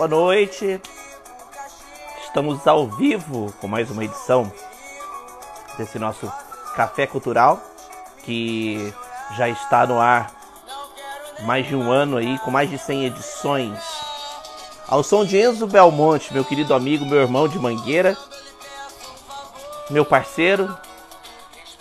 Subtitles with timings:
[0.00, 0.80] Boa noite.
[2.24, 4.50] Estamos ao vivo com mais uma edição
[5.76, 6.26] desse nosso
[6.74, 7.62] Café Cultural
[8.24, 8.94] que
[9.36, 10.32] já está no ar
[11.42, 13.78] mais de um ano aí, com mais de 100 edições.
[14.88, 18.16] Ao som de Enzo Belmonte, meu querido amigo, meu irmão de Mangueira,
[19.90, 20.74] meu parceiro,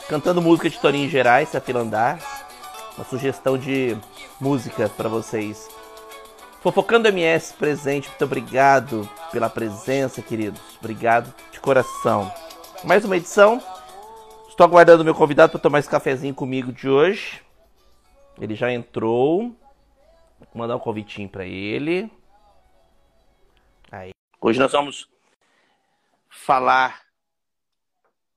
[0.09, 2.19] cantando música de Torinho Gerais, se Filandar.
[2.97, 3.95] Uma sugestão de
[4.41, 5.68] música para vocês.
[6.61, 10.59] Fofocando MS presente, muito obrigado pela presença, queridos.
[10.77, 12.29] Obrigado de coração.
[12.83, 13.63] Mais uma edição.
[14.49, 17.41] Estou aguardando meu convidado para tomar esse cafezinho comigo de hoje.
[18.41, 19.55] Ele já entrou.
[20.37, 22.11] Vou mandar um convitinho para ele.
[23.89, 24.09] Aí.
[24.41, 25.07] Hoje nós vamos
[26.27, 27.03] falar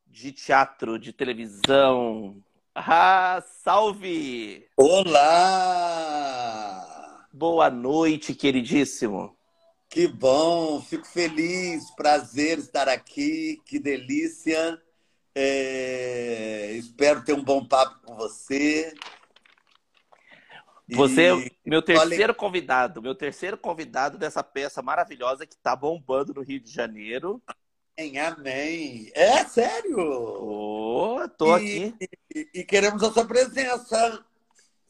[0.06, 2.36] de teatro, de televisão.
[2.72, 4.64] Ah, salve!
[4.76, 6.71] Olá!
[7.32, 9.34] Boa noite, queridíssimo.
[9.88, 14.78] Que bom, fico feliz, prazer estar aqui, que delícia.
[15.34, 16.72] É...
[16.72, 18.92] Espero ter um bom papo com você.
[20.90, 26.42] Você é meu terceiro convidado, meu terceiro convidado dessa peça maravilhosa que está bombando no
[26.42, 27.42] Rio de Janeiro.
[27.98, 29.10] Amém, amém.
[29.14, 29.96] É sério?
[29.98, 32.08] Oh, tô e, aqui.
[32.34, 34.22] E, e, queremos a sua presença.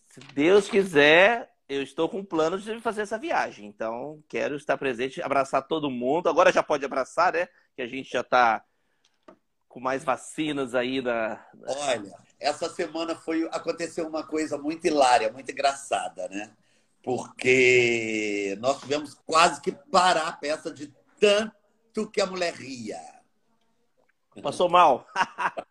[0.08, 3.66] Se Deus quiser, eu estou com planos de fazer essa viagem.
[3.66, 6.28] Então, quero estar presente, abraçar todo mundo.
[6.28, 7.48] Agora já pode abraçar, né?
[7.74, 8.64] Que a gente já está
[9.68, 11.44] com mais vacinas aí da.
[11.66, 16.50] Olha, essa semana foi aconteceu uma coisa muito hilária, muito engraçada, né?
[17.02, 21.62] Porque nós tivemos quase que parar a peça de tanto
[21.92, 22.98] tanto que a mulher ria.
[24.42, 25.06] Passou mal.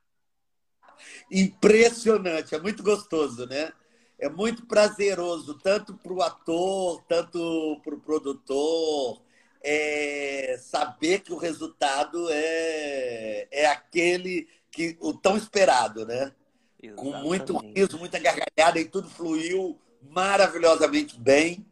[1.32, 3.74] Impressionante, é muito gostoso, né?
[4.22, 9.22] É muito prazeroso, tanto para o ator, tanto para o produtor,
[9.64, 16.32] é saber que o resultado é, é aquele que o tão esperado, né?
[16.82, 16.96] Exatamente.
[16.96, 21.66] Com muito riso, muita gargalhada e tudo fluiu maravilhosamente bem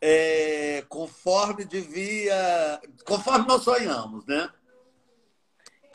[0.00, 4.48] é, conforme devia, conforme nós sonhamos, né?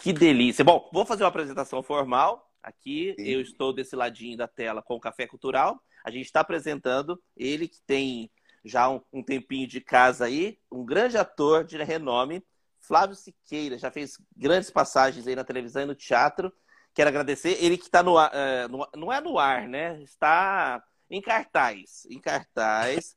[0.02, 0.66] Que delícia.
[0.66, 2.52] Bom, vou fazer uma apresentação formal.
[2.62, 3.26] Aqui Sim.
[3.26, 5.82] eu estou desse ladinho da tela com o Café Cultural.
[6.04, 8.32] A gente está apresentando ele que tem
[8.64, 12.44] já um, um, tempinho de casa aí, um grande ator de renome,
[12.80, 16.52] Flávio Siqueira, já fez grandes passagens aí na televisão e no teatro.
[16.94, 17.58] Quero agradecer.
[17.64, 20.02] Ele que está no, uh, no, não é no ar, né?
[20.02, 23.16] Está em cartaz, em cartaz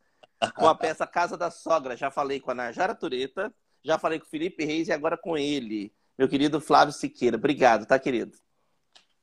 [0.55, 1.97] com a peça Casa da Sogra.
[1.97, 3.53] Já falei com a Narjara Tureta,
[3.83, 7.37] já falei com o Felipe Reis e agora com ele, meu querido Flávio Siqueira.
[7.37, 8.37] Obrigado, tá, querido?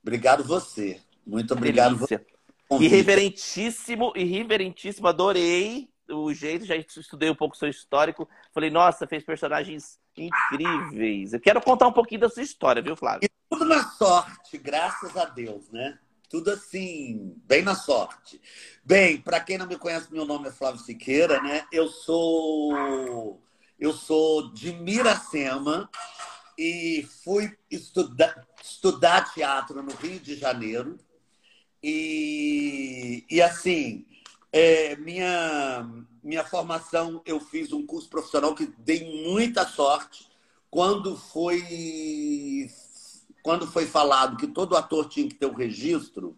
[0.02, 1.00] Obrigado você.
[1.26, 1.98] Muito obrigado.
[1.98, 2.26] Você.
[2.80, 8.28] Irreverentíssimo, irreverentíssimo, adorei o jeito, já estudei um pouco o seu histórico.
[8.54, 11.34] Falei, nossa, fez personagens incríveis.
[11.34, 13.22] Eu quero contar um pouquinho da sua história, viu, Flávio?
[13.24, 15.98] E tudo na sorte, graças a Deus, né?
[16.32, 18.42] tudo assim, bem na sorte.
[18.86, 21.66] Bem, para quem não me conhece, meu nome é Flávio Siqueira, né?
[21.74, 23.44] Eu sou
[23.78, 25.90] eu sou de Miracema
[26.58, 30.98] e fui estudar, estudar teatro no Rio de Janeiro.
[31.84, 34.06] E, e assim,
[34.52, 35.90] é, minha,
[36.24, 40.30] minha formação, eu fiz um curso profissional que dei muita sorte
[40.70, 42.70] quando foi
[43.44, 46.38] quando foi falado que todo ator tinha que ter um registro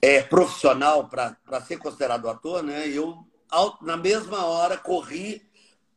[0.00, 2.88] é, profissional para ser considerado ator, né?
[2.88, 3.18] Eu,
[3.82, 5.42] na mesma hora, corri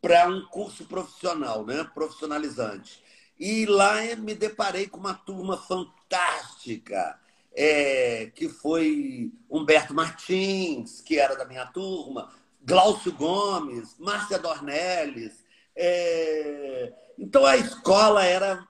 [0.01, 1.83] para um curso profissional, né?
[1.93, 3.03] profissionalizante.
[3.39, 7.19] E lá me deparei com uma turma fantástica,
[7.53, 12.31] é, que foi Humberto Martins, que era da minha turma,
[12.61, 15.43] Glaucio Gomes, Márcia Dornelles.
[15.75, 16.93] É...
[17.17, 18.67] Então a escola era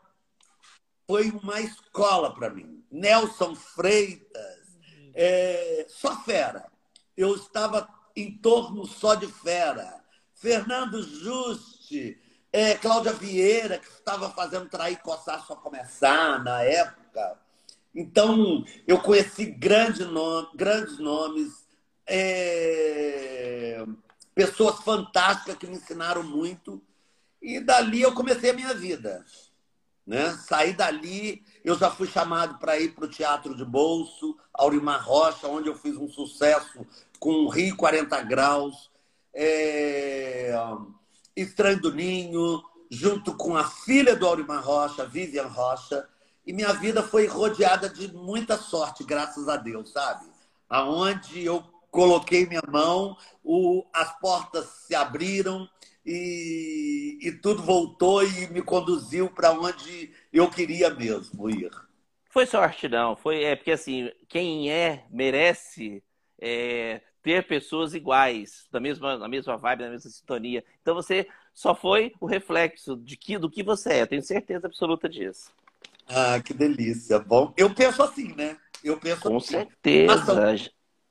[1.12, 2.86] foi uma escola para mim.
[2.90, 4.80] Nelson Freitas,
[5.14, 6.72] é, só fera.
[7.18, 7.86] Eu estava
[8.16, 10.02] em torno só de fera.
[10.34, 12.18] Fernando Juste,
[12.52, 17.41] é, Cláudia Vieira, que estava fazendo Trair Coçar Só Começar na época.
[17.94, 21.68] Então, eu conheci grande nome, grandes nomes,
[22.08, 23.84] é,
[24.34, 26.82] pessoas fantásticas que me ensinaram muito.
[27.42, 29.26] E dali eu comecei a minha vida.
[30.06, 30.32] Né?
[30.48, 35.48] Saí dali, eu já fui chamado para ir para o Teatro de Bolso, Aurimar Rocha,
[35.48, 36.86] onde eu fiz um sucesso
[37.20, 38.90] com Rio 40 Graus,
[39.34, 40.54] é...
[41.36, 46.08] Estranho do Ninho, junto com a filha do Aurimar Rocha, Vivian Rocha,
[46.46, 50.26] e minha vida foi rodeada de muita sorte, graças a Deus, sabe?
[50.70, 53.86] Aonde eu coloquei minha mão, o...
[53.94, 55.68] as portas se abriram,
[56.06, 61.72] e, e tudo voltou e me conduziu para onde eu queria mesmo ir.
[62.30, 63.16] Foi sorte, não.
[63.16, 66.04] Foi, é porque assim, quem é, merece
[66.40, 70.64] é, ter pessoas iguais, da mesma, na mesma vibe, na mesma sintonia.
[70.82, 74.06] Então você só foi o reflexo de que, do que você é.
[74.06, 75.52] Tenho certeza absoluta disso.
[76.08, 77.20] Ah, que delícia.
[77.20, 78.58] Bom, eu penso assim, né?
[78.84, 79.48] Eu penso Com assim.
[79.48, 80.58] certeza.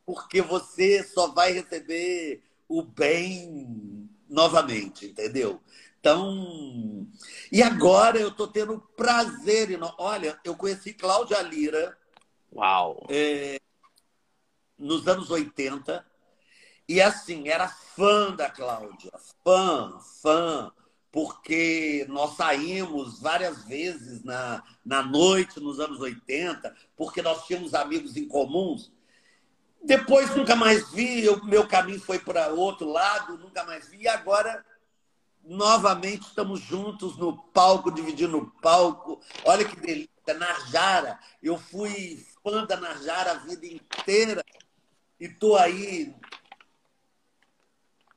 [0.05, 5.61] Porque você só vai receber o bem novamente, entendeu?
[5.99, 7.07] Então,
[7.53, 9.79] e agora eu estou tendo prazer.
[9.99, 11.97] Olha, eu conheci Cláudia Lira.
[12.53, 13.07] Uau!
[13.09, 13.61] É,
[14.79, 16.05] nos anos 80.
[16.89, 19.13] E assim, era fã da Cláudia.
[19.45, 20.73] Fã, fã.
[21.13, 28.17] Porque nós saímos várias vezes na, na noite, nos anos 80, porque nós tínhamos amigos
[28.17, 28.93] em comuns.
[29.83, 34.03] Depois nunca mais vi, meu caminho foi para outro lado, nunca mais vi.
[34.03, 34.65] E agora
[35.43, 39.21] novamente estamos juntos no palco, dividindo o palco.
[39.45, 41.19] Olha que delícia, Narjara.
[41.43, 44.45] Eu fui fã da Narjara a vida inteira
[45.19, 46.15] e tô aí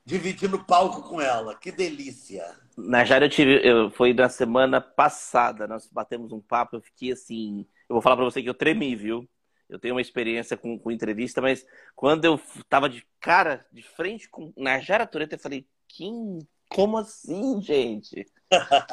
[0.05, 1.55] dividindo o palco com ela.
[1.55, 2.62] Que delícia.
[2.77, 7.67] Narjara, eu tive, eu, foi na semana passada, nós batemos um papo, eu fiquei assim.
[7.87, 9.29] Eu vou falar para você que eu tremi, viu?
[9.69, 11.65] Eu tenho uma experiência com, com entrevista, mas
[11.95, 12.39] quando eu
[12.69, 16.39] tava de cara, de frente com Narjara Tureta, eu falei, quem
[16.73, 18.25] como assim, gente?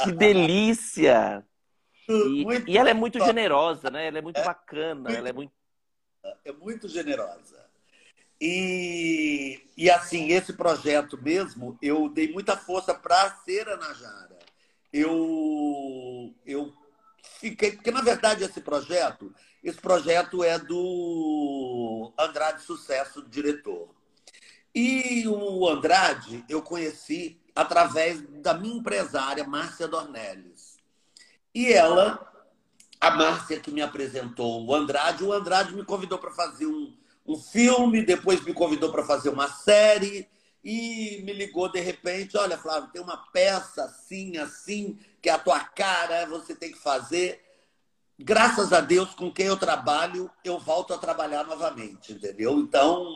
[0.05, 1.45] Que delícia!
[2.09, 4.09] E, e, ela é muito generosa, né?
[4.09, 5.53] Ela é muito é, bacana, muito, ela é muito.
[6.45, 7.70] É muito generosa.
[8.41, 14.39] E, e assim, esse projeto mesmo, eu dei muita força para ser a Najara.
[14.93, 16.73] Eu, eu
[17.39, 17.73] fiquei.
[17.73, 19.33] Porque, na verdade, esse projeto,
[19.63, 23.95] esse projeto é do Andrade Sucesso, diretor.
[24.75, 30.79] E o Andrade eu conheci através da minha empresária, Márcia Dornelles.
[31.55, 32.27] E ela,
[33.01, 36.97] a Márcia que me apresentou o Andrade, o Andrade me convidou para fazer um,
[37.31, 40.29] um filme, depois me convidou para fazer uma série
[40.65, 45.39] e me ligou de repente, olha, Flávio, tem uma peça assim, assim, que é a
[45.39, 47.41] tua cara, você tem que fazer.
[48.19, 52.59] Graças a Deus, com quem eu trabalho, eu volto a trabalhar novamente, entendeu?
[52.59, 53.07] Então,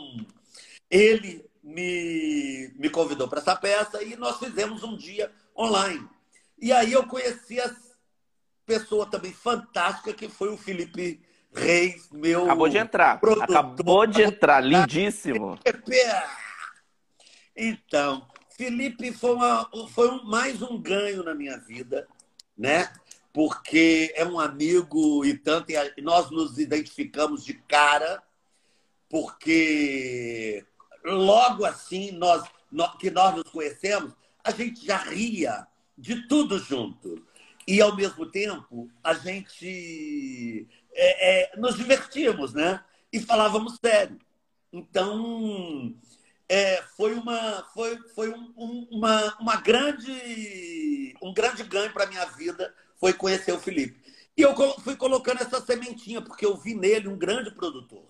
[0.88, 6.08] ele me, me convidou para essa peça e nós fizemos um dia online.
[6.56, 7.74] E aí eu conheci a
[8.64, 11.20] pessoa também fantástica que foi o Felipe
[11.54, 12.44] Reis, meu.
[12.44, 13.20] Acabou de entrar.
[13.20, 13.56] Produtor.
[13.56, 15.58] Acabou de entrar, lindíssimo.
[17.56, 22.06] Então, Felipe foi, uma, foi um, mais um ganho na minha vida,
[22.58, 22.92] né?
[23.32, 28.22] Porque é um amigo e tanto, e nós nos identificamos de cara,
[29.08, 30.64] porque
[31.04, 32.44] logo assim nós,
[32.98, 34.12] que nós nos conhecemos,
[34.42, 35.66] a gente já ria
[35.96, 37.24] de tudo junto.
[37.66, 42.82] E, ao mesmo tempo, a gente é, é, nos divertíamos, né?
[43.12, 44.18] E falávamos sério.
[44.72, 45.94] Então,
[46.48, 52.24] é, foi, uma, foi, foi um, um, uma, uma grande, um grande ganho para minha
[52.26, 54.02] vida foi conhecer o Felipe.
[54.36, 58.06] E eu fui colocando essa sementinha, porque eu vi nele um grande produtor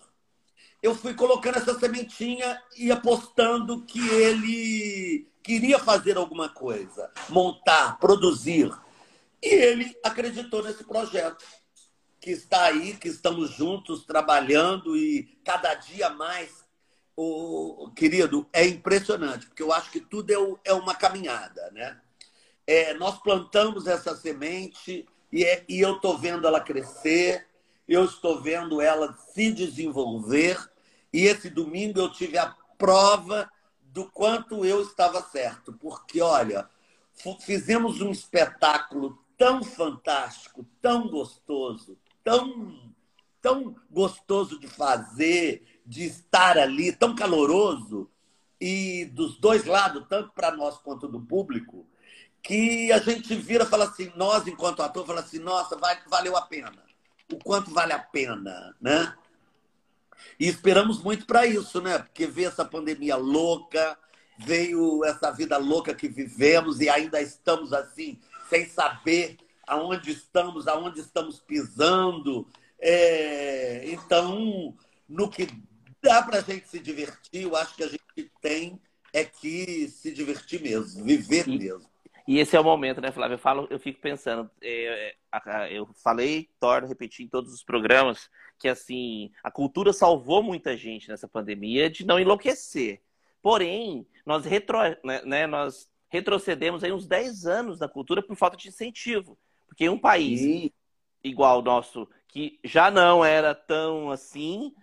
[0.85, 8.71] eu fui colocando essa sementinha e apostando que ele queria fazer alguma coisa, montar, produzir.
[9.41, 11.43] E ele acreditou nesse projeto,
[12.25, 16.65] que está aí, que estamos juntos trabalhando e cada dia mais.
[17.15, 22.01] O, querido, é impressionante, porque eu acho que tudo é, é uma caminhada, né?
[22.65, 27.47] É, nós plantamos essa semente e, é, e eu estou vendo ela crescer,
[27.87, 30.57] eu estou vendo ela se desenvolver
[31.13, 33.47] e esse domingo eu tive a prova
[33.83, 35.71] do quanto eu estava certo.
[35.73, 36.67] Porque, olha,
[37.41, 42.93] fizemos um espetáculo tão fantástico, tão gostoso, tão,
[43.39, 48.09] tão gostoso de fazer, de estar ali, tão caloroso,
[48.59, 51.85] e dos dois lados, tanto para nós quanto do público,
[52.41, 55.77] que a gente vira e fala assim, nós, enquanto ator, fala assim, nossa,
[56.09, 56.83] valeu a pena.
[57.31, 59.15] O quanto vale a pena, né?
[60.39, 61.99] E esperamos muito para isso, né?
[61.99, 63.97] Porque veio essa pandemia louca,
[64.37, 70.99] veio essa vida louca que vivemos e ainda estamos assim, sem saber aonde estamos, aonde
[70.99, 72.47] estamos pisando.
[72.79, 73.89] É...
[73.89, 74.75] Então,
[75.07, 75.47] no que
[76.01, 78.79] dá para a gente se divertir, eu acho que a gente tem
[79.13, 81.89] é que se divertir mesmo, viver e, mesmo.
[82.27, 83.35] E esse é o momento, né, Flávio?
[83.35, 88.29] Eu, falo, eu fico pensando, é, é eu falei, torno, repeti em todos os programas,
[88.59, 93.01] que assim, a cultura salvou muita gente nessa pandemia de não enlouquecer.
[93.41, 98.57] Porém, nós, retro, né, né, nós retrocedemos aí uns 10 anos da cultura por falta
[98.57, 99.37] de incentivo.
[99.75, 100.71] Porque um país Sim.
[101.21, 104.73] igual o nosso, que já não era tão assim,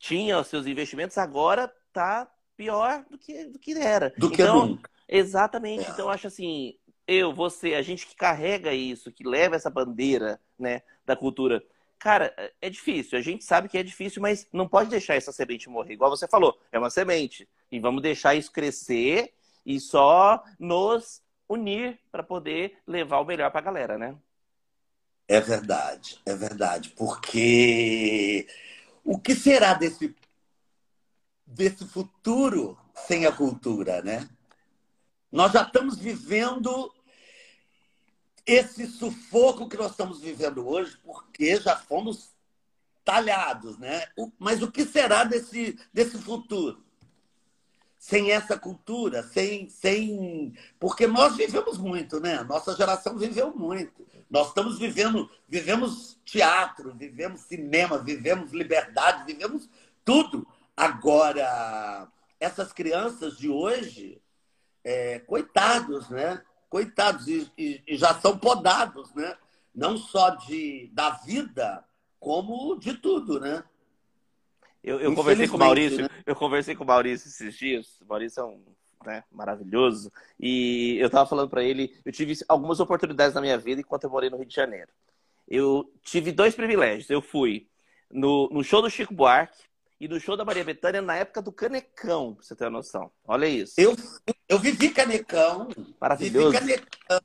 [0.00, 4.12] tinha os seus investimentos, agora está pior do que, do que era.
[4.18, 4.90] Do que então, nunca.
[5.08, 5.84] Exatamente.
[5.84, 5.90] É.
[5.90, 10.40] Então, eu acho assim, eu, você, a gente que carrega isso, que leva essa bandeira
[10.58, 11.62] né, da cultura,
[12.00, 13.16] cara, é difícil.
[13.16, 15.92] A gente sabe que é difícil, mas não pode deixar essa semente morrer.
[15.92, 17.48] Igual você falou, é uma semente.
[17.70, 19.34] E vamos deixar isso crescer
[19.64, 24.16] e só nos unir para poder levar o melhor para a galera, né?
[25.32, 26.90] É verdade, é verdade.
[26.90, 28.46] Porque
[29.02, 30.14] o que será desse,
[31.46, 34.28] desse futuro sem a cultura, né?
[35.32, 36.92] Nós já estamos vivendo
[38.44, 42.34] esse sufoco que nós estamos vivendo hoje, porque já fomos
[43.02, 44.04] talhados, né?
[44.38, 46.84] Mas o que será desse, desse futuro?
[47.96, 50.52] Sem essa cultura, sem, sem.
[50.78, 52.42] Porque nós vivemos muito, né?
[52.42, 54.11] Nossa geração viveu muito.
[54.32, 59.68] Nós estamos vivendo, vivemos teatro, vivemos cinema, vivemos liberdade, vivemos
[60.02, 60.48] tudo.
[60.74, 62.08] Agora,
[62.40, 64.22] essas crianças de hoje,
[64.82, 66.42] é, coitados, né?
[66.70, 69.36] coitados, e, e, e, já são podados, né?
[69.74, 71.84] Não só de, da vida,
[72.18, 73.62] como de tudo, né?
[74.82, 76.08] Eu, eu conversei com o Maurício, né?
[76.24, 78.00] eu conversei com o Maurício esses dias.
[78.00, 78.64] O Maurício é um
[79.04, 80.12] né, maravilhoso.
[80.38, 84.10] E eu estava falando para ele, eu tive algumas oportunidades na minha vida enquanto eu
[84.10, 84.88] morei no Rio de Janeiro.
[85.48, 87.10] Eu tive dois privilégios.
[87.10, 87.68] Eu fui
[88.10, 89.62] no, no show do Chico Buarque,
[90.02, 93.08] e do show da Maria Bethânia na época do Canecão, pra você ter uma noção.
[93.24, 93.74] Olha isso.
[93.76, 93.94] Eu,
[94.48, 95.68] eu vivi Canecão.
[96.00, 96.50] Maravilhoso.
[96.50, 97.20] Vivi Canecão.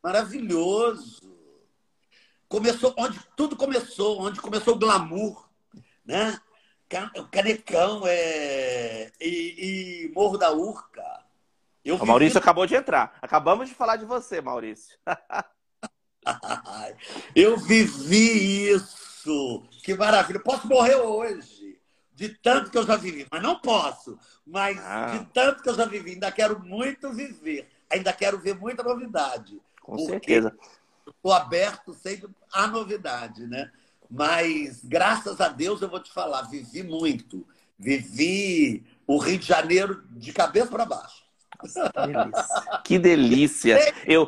[0.00, 1.36] Maravilhoso.
[2.48, 5.44] Começou onde tudo começou, onde começou o glamour,
[6.04, 6.38] né?
[7.16, 9.12] O Canecão é...
[9.20, 11.24] e, e Morro da Urca.
[11.84, 13.16] Eu o Maurício acabou de entrar.
[13.22, 14.98] Acabamos de falar de você, Maurício.
[17.34, 19.62] eu vivi isso.
[19.82, 20.40] Que maravilha.
[20.40, 21.70] Posso morrer hoje
[22.20, 24.18] de tanto que eu já vivi, mas não posso.
[24.46, 25.06] Mas ah.
[25.06, 27.66] de tanto que eu já vivi, ainda quero muito viver.
[27.88, 29.58] Ainda quero ver muita novidade.
[29.80, 30.54] Com certeza.
[31.06, 33.72] Estou aberto sempre à novidade, né?
[34.10, 37.46] Mas, graças a Deus, eu vou te falar, vivi muito.
[37.78, 41.24] Vivi o Rio de Janeiro de cabeça para baixo.
[41.62, 43.78] Nossa, que delícia.
[43.78, 43.94] Que delícia.
[44.06, 44.26] Eu...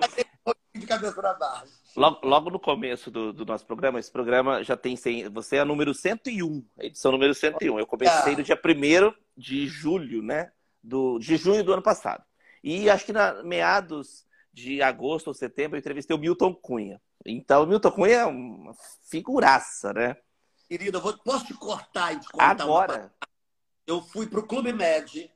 [0.74, 1.72] De cabeça para baixo.
[1.94, 5.60] Logo, logo no começo do, do, nosso programa, esse programa já tem 100, você é
[5.60, 7.78] a número 101, edição número 101.
[7.78, 10.50] Eu comecei no dia 1 de julho, né?
[10.82, 12.24] Do, de junho do ano passado.
[12.64, 17.00] E acho que na meados de agosto ou setembro eu entrevistei o Milton Cunha.
[17.25, 18.75] Então, Milton Cunha é uma
[19.09, 20.17] figuraça, né?
[20.69, 22.99] Querida, eu vou, posso te cortar e te contar Agora?
[22.99, 23.12] Uma...
[23.87, 25.31] Eu fui para o Clube Med.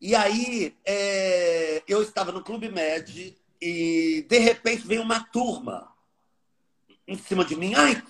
[0.00, 1.82] E aí, é...
[1.88, 5.92] eu estava no Clube Med e de repente vem uma turma
[7.06, 7.74] em cima de mim.
[7.74, 8.02] Ai,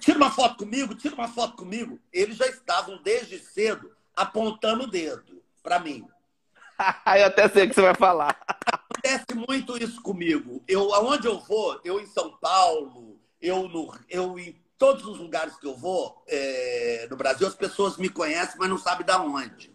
[0.00, 1.98] tira uma foto comigo, tira uma foto comigo.
[2.12, 6.06] Eles já estavam desde cedo apontando o dedo para mim.
[7.18, 8.38] eu até sei o que você vai falar.
[8.96, 10.62] Acontece muito isso comigo.
[10.66, 15.56] Eu, aonde eu vou, eu em São Paulo, eu, no, eu em todos os lugares
[15.56, 19.74] que eu vou é, no Brasil, as pessoas me conhecem, mas não sabem da onde.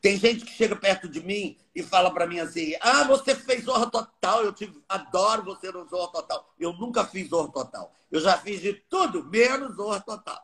[0.00, 3.64] Tem gente que chega perto de mim e fala para mim assim: Ah, você fez
[3.64, 6.52] Zorra Total, eu te adoro você no Zorra Total.
[6.58, 7.92] Eu nunca fiz Zorra Total.
[8.10, 10.42] Eu já fiz de tudo, menos Zorra Total.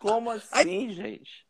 [0.00, 1.46] Como assim, aí, gente?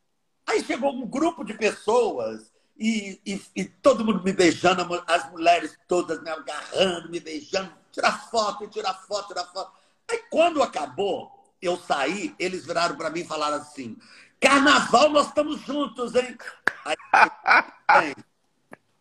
[0.47, 2.50] Aí chegou um grupo de pessoas
[2.81, 8.31] e, e, e, todo mundo me beijando, as mulheres todas me agarrando, me beijando, tirar
[8.31, 9.71] foto, tirar foto, tirar foto.
[10.11, 13.99] Aí quando acabou, eu saí, eles viraram para mim e falaram assim:
[14.41, 16.39] Carnaval, nós estamos juntos, hein?
[17.87, 18.15] Aí,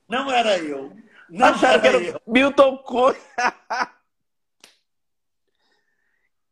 [0.09, 0.93] não era eu.
[1.29, 2.21] Não Acharam era que era eu.
[2.27, 3.15] Milton Cunha.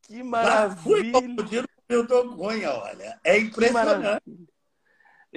[0.03, 1.11] que maravilha.
[1.51, 3.19] Já Milton Cunha, olha.
[3.21, 4.47] É impressionante.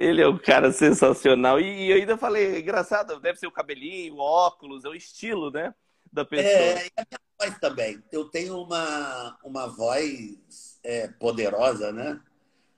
[0.01, 1.61] Ele é um cara sensacional.
[1.61, 5.75] E eu ainda falei, engraçado, deve ser o cabelinho, o óculos, é o estilo, né?
[6.13, 6.49] Da pessoa.
[6.49, 8.03] É, e a minha voz também.
[8.11, 12.21] Eu tenho uma, uma voz é, poderosa, né?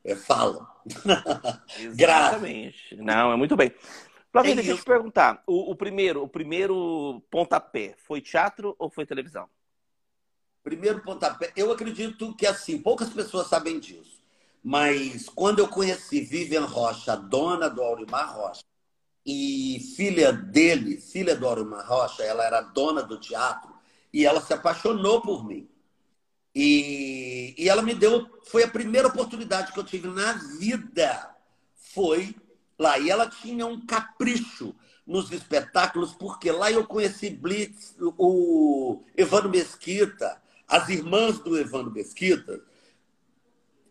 [0.04, 0.66] é, falam.
[1.78, 2.96] Exatamente.
[2.96, 3.72] Não, é muito bem.
[4.30, 5.42] Flávio, é deixa eu te perguntar.
[5.46, 9.48] O, o, primeiro, o primeiro pontapé foi teatro ou foi televisão?
[10.62, 14.21] Primeiro pontapé, eu acredito que assim, poucas pessoas sabem disso.
[14.62, 18.62] Mas quando eu conheci Vivian Rocha, dona do Aurimar Rocha,
[19.24, 23.72] e filha dele, filha do Aurimar Rocha, ela era dona do teatro,
[24.12, 25.68] e ela se apaixonou por mim.
[26.54, 31.34] E, e ela me deu, foi a primeira oportunidade que eu tive na vida.
[31.74, 32.34] Foi
[32.78, 32.98] lá.
[32.98, 34.74] E ela tinha um capricho
[35.06, 42.60] nos espetáculos, porque lá eu conheci Blitz, o Evandro Mesquita, as irmãs do Evandro Mesquita,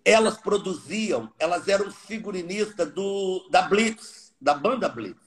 [0.03, 5.21] elas produziam, elas eram figurinistas do, da Blitz, da banda Blitz.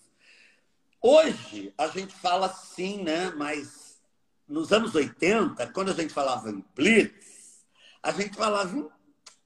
[1.00, 3.31] Hoje a gente fala assim, né?
[3.37, 4.00] Mas
[4.49, 7.64] nos anos 80, quando a gente falava em Blitz,
[8.02, 8.88] a gente falava em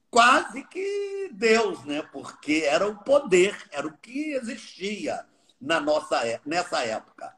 [0.09, 2.01] quase que Deus, né?
[2.11, 5.25] Porque era o poder, era o que existia
[5.59, 7.33] na nossa é, nessa época.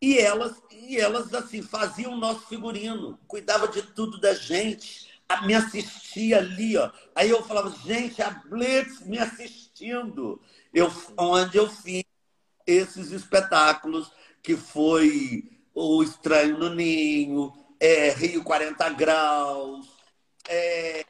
[0.00, 5.13] E elas, e elas assim faziam o nosso figurino, cuidava de tudo da gente,
[5.46, 6.90] me assistia ali, ó.
[7.14, 10.40] Aí eu falava, gente, a Blitz me assistindo.
[10.72, 12.04] Eu, onde eu fiz
[12.66, 14.10] esses espetáculos,
[14.42, 19.88] que foi O Estranho no Ninho, é, Rio 40 Graus,
[20.48, 21.04] é,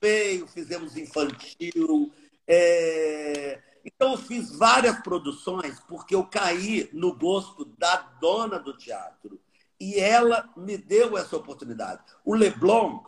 [0.00, 2.12] Feio, fizemos infantil.
[2.46, 3.60] É...
[3.84, 9.40] Então, eu fiz várias produções porque eu caí no gosto da dona do teatro.
[9.80, 12.02] E ela me deu essa oportunidade.
[12.24, 13.00] O Leblon,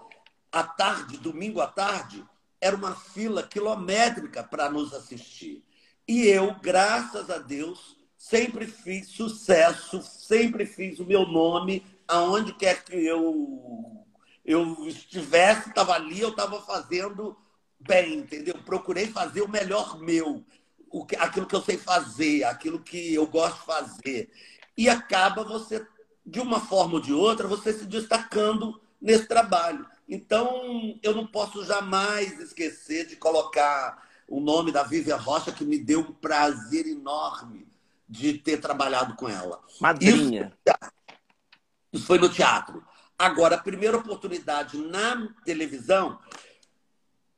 [0.52, 2.24] à tarde, domingo à tarde,
[2.60, 5.64] era uma fila quilométrica para nos assistir.
[6.06, 12.84] E eu, graças a Deus, sempre fiz sucesso, sempre fiz o meu nome aonde quer
[12.84, 13.96] que eu
[14.44, 17.36] eu estivesse, estava ali, eu estava fazendo
[17.78, 18.54] bem, entendeu?
[18.64, 20.44] Procurei fazer o melhor meu,
[20.90, 24.30] o que, aquilo que eu sei fazer, aquilo que eu gosto de fazer.
[24.76, 25.86] E acaba você,
[26.26, 29.86] de uma forma ou de outra, você se destacando nesse trabalho.
[30.10, 35.78] Então, eu não posso jamais esquecer de colocar o nome da Vivian Rocha, que me
[35.78, 37.68] deu um prazer enorme
[38.08, 39.62] de ter trabalhado com ela.
[39.80, 40.52] Madrinha.
[40.66, 40.76] Isso,
[41.92, 42.84] isso foi no teatro.
[43.16, 46.18] Agora, a primeira oportunidade na televisão,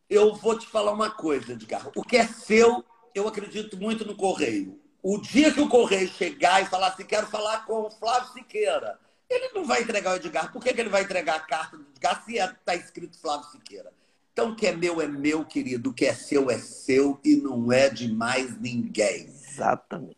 [0.09, 1.91] eu vou te falar uma coisa, Edgar.
[1.95, 2.83] O que é seu,
[3.15, 4.81] eu acredito muito no Correio.
[5.03, 8.99] O dia que o Correio chegar e falar assim, quero falar com o Flávio Siqueira,
[9.33, 10.53] ele não vai entregar o Edgar.
[10.53, 13.93] Por que, que ele vai entregar a carta do Edgar se está escrito Flávio Siqueira?
[14.33, 15.91] Então, o que é meu é meu, querido.
[15.91, 19.27] O que é seu é seu e não é de mais ninguém.
[19.27, 20.17] Exatamente.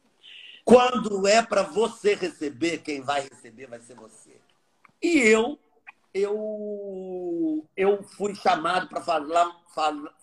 [0.65, 4.41] Quando é para você receber, quem vai receber vai ser você.
[5.03, 5.59] E eu,
[6.15, 9.61] eu, eu fui chamado para falar,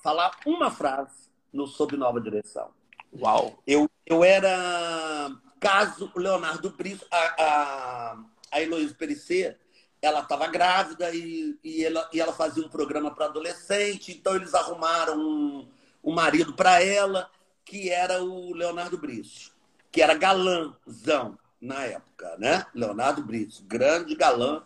[0.02, 2.70] falar uma frase no Sob Nova Direção.
[3.14, 3.62] Uau!
[3.68, 9.58] Eu, eu era caso Leonardo Brice, a, a, a Heloísa Perissé,
[10.02, 14.54] ela estava grávida e, e, ela, e ela fazia um programa para adolescente, então eles
[14.54, 15.68] arrumaram um,
[16.04, 17.30] um marido para ela,
[17.64, 19.52] que era o Leonardo Brice,
[19.92, 22.66] que era galãzão na época, né?
[22.74, 24.64] Leonardo Brice, grande galã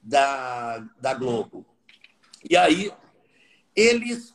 [0.00, 1.66] da, da Globo.
[2.48, 2.92] E aí
[3.74, 4.34] eles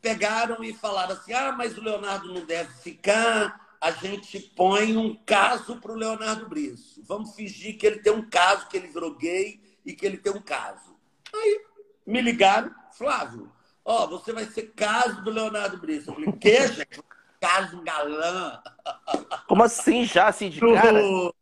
[0.00, 5.14] pegaram e falaram assim: ah, mas o Leonardo não deve ficar, a gente põe um
[5.14, 7.02] caso para o Leonardo Briço.
[7.04, 10.32] Vamos fingir que ele tem um caso, que ele virou gay e que ele tem
[10.32, 10.96] um caso.
[11.32, 11.64] Aí
[12.06, 13.52] me ligaram, Flávio,
[13.84, 16.10] ó, oh, você vai ser caso do Leonardo Briço.
[16.10, 17.00] Eu falei, que, gente?
[17.40, 18.60] Caso galã.
[19.46, 21.00] Como assim, já assim de cara?
[21.00, 21.34] No,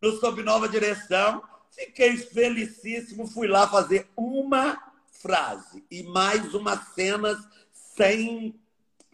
[0.00, 1.42] no Sob Nova Direção.
[1.70, 7.38] Fiquei felicíssimo, fui lá fazer uma frase e mais umas cenas
[7.72, 8.60] sem,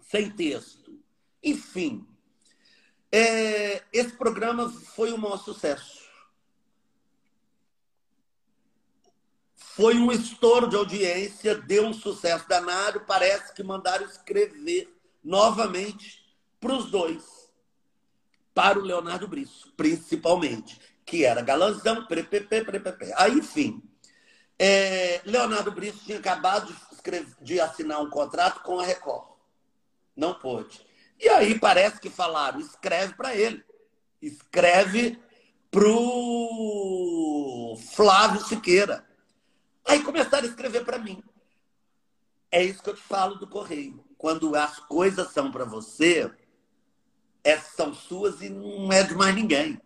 [0.08, 0.98] sem texto.
[1.42, 2.06] Enfim,
[3.10, 6.06] é, esse programa foi um maior sucesso.
[9.54, 13.04] Foi um estouro de audiência, deu um sucesso danado.
[13.06, 14.92] Parece que mandaram escrever
[15.22, 16.24] novamente
[16.60, 17.48] para os dois.
[18.52, 23.10] Para o Leonardo Brisso, principalmente que era galanzão, prepepe, prepepe.
[23.16, 23.82] Aí, enfim,
[24.58, 29.26] é, Leonardo Brito tinha acabado de, escrever, de assinar um contrato com a Record.
[30.14, 30.88] Não pôde.
[31.18, 33.64] E aí parece que falaram, escreve para ele.
[34.20, 35.18] Escreve
[35.70, 39.07] pro Flávio Siqueira.
[39.85, 41.22] Aí começaram a escrever para mim.
[42.50, 44.04] É isso que eu te falo do correio.
[44.16, 46.31] Quando as coisas são para você,
[47.78, 49.81] são suas e não é de mais ninguém.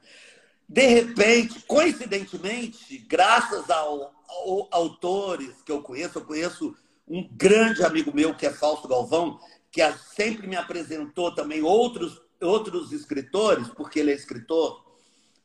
[0.69, 6.75] De repente, coincidentemente, graças ao, ao, autores que eu conheço, eu conheço
[7.07, 9.39] um grande amigo meu que é Fausto Galvão,
[9.73, 9.81] que
[10.15, 14.85] sempre me apresentou também outros, outros escritores, porque ele é escritor,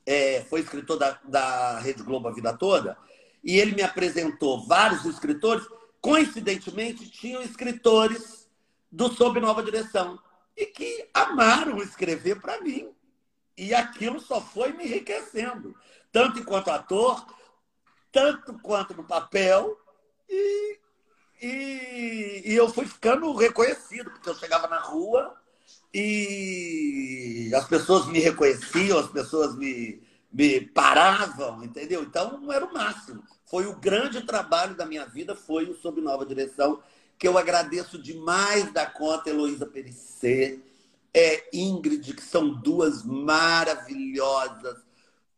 [0.06, 2.98] é, foi escritor da, da Rede Globo a vida toda,
[3.42, 5.66] e ele me apresentou vários escritores,
[6.02, 8.50] coincidentemente tinham escritores
[8.92, 10.20] do Sob Nova Direção,
[10.58, 12.90] e que amaram escrever para mim.
[13.56, 15.74] E aquilo só foi me enriquecendo,
[16.12, 17.26] tanto enquanto ator,
[18.12, 19.80] tanto quanto no papel,
[20.28, 20.80] e,
[21.42, 25.36] e, e eu fui ficando reconhecido, porque eu chegava na rua,
[25.94, 32.04] e as pessoas me reconheciam, as pessoas me, me paravam, entendeu?
[32.04, 33.24] Então era o máximo.
[33.46, 36.82] Foi o grande trabalho da minha vida, foi o Sob Nova Direção,
[37.18, 40.60] que eu agradeço demais da conta, Heloísa Perissé,
[41.14, 44.78] é Ingrid, que são duas maravilhosas,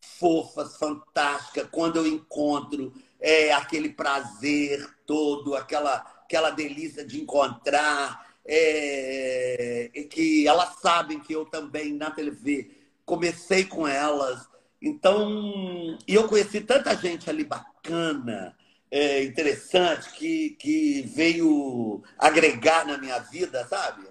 [0.02, 1.68] fofas, fantásticas.
[1.72, 10.80] Quando eu encontro é aquele prazer todo, aquela, aquela delícia de encontrar, é, que elas
[10.82, 12.72] sabem que eu também na TV
[13.06, 14.48] comecei com elas.
[14.82, 18.56] Então, e eu conheci tanta gente ali bacana,
[18.92, 24.04] é, interessante, que, que veio agregar na minha vida, sabe?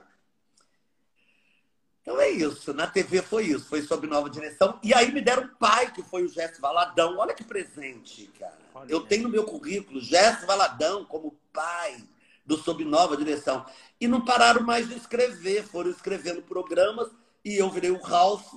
[2.08, 2.72] Então é isso.
[2.72, 3.66] Na TV foi isso.
[3.66, 4.78] Foi sob nova direção.
[4.82, 7.18] E aí me deram um pai, que foi o Gesto Valadão.
[7.18, 8.56] Olha que presente, cara.
[8.74, 12.02] Olha eu tenho no meu currículo Gesto Valadão como pai
[12.46, 13.66] do Sob Nova Direção.
[14.00, 15.64] E não pararam mais de escrever.
[15.64, 17.10] Foram escrevendo programas.
[17.44, 18.54] E eu virei o Ralph,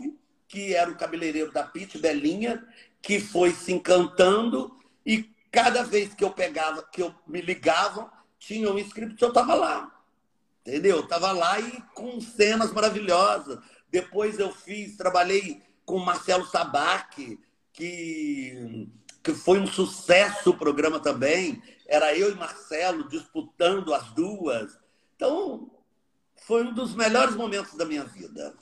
[0.47, 2.65] que era o cabeleireiro da Pete Belinha,
[3.01, 4.73] que foi se encantando.
[5.05, 8.09] E cada vez que eu pegava, que eu me ligavam,
[8.39, 10.00] tinha um inscrito, eu estava lá.
[10.65, 11.05] Entendeu?
[11.07, 13.59] Tava lá e com cenas maravilhosas.
[13.89, 17.39] Depois eu fiz, trabalhei com Marcelo Sabac,
[17.73, 18.87] que,
[19.23, 21.61] que foi um sucesso o programa também.
[21.87, 24.77] Era eu e Marcelo disputando as duas.
[25.15, 25.69] Então,
[26.45, 28.55] foi um dos melhores momentos da minha vida.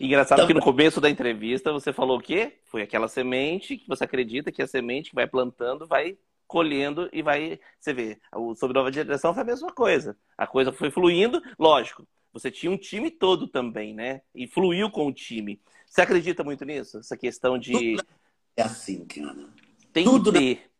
[0.00, 2.58] Engraçado então, que no começo da entrevista você falou o quê?
[2.64, 6.16] Foi aquela semente que você acredita que a semente que vai plantando vai
[6.52, 7.58] colhendo e vai.
[7.80, 10.16] Você vê, o Sobre Nova Direção foi a mesma coisa.
[10.36, 12.06] A coisa foi fluindo, lógico.
[12.32, 14.20] Você tinha um time todo também, né?
[14.34, 15.60] E fluiu com o time.
[15.86, 16.98] Você acredita muito nisso?
[16.98, 17.96] Essa questão de.
[18.56, 19.48] É assim, cara.
[19.92, 20.70] Tem Tudo que ter.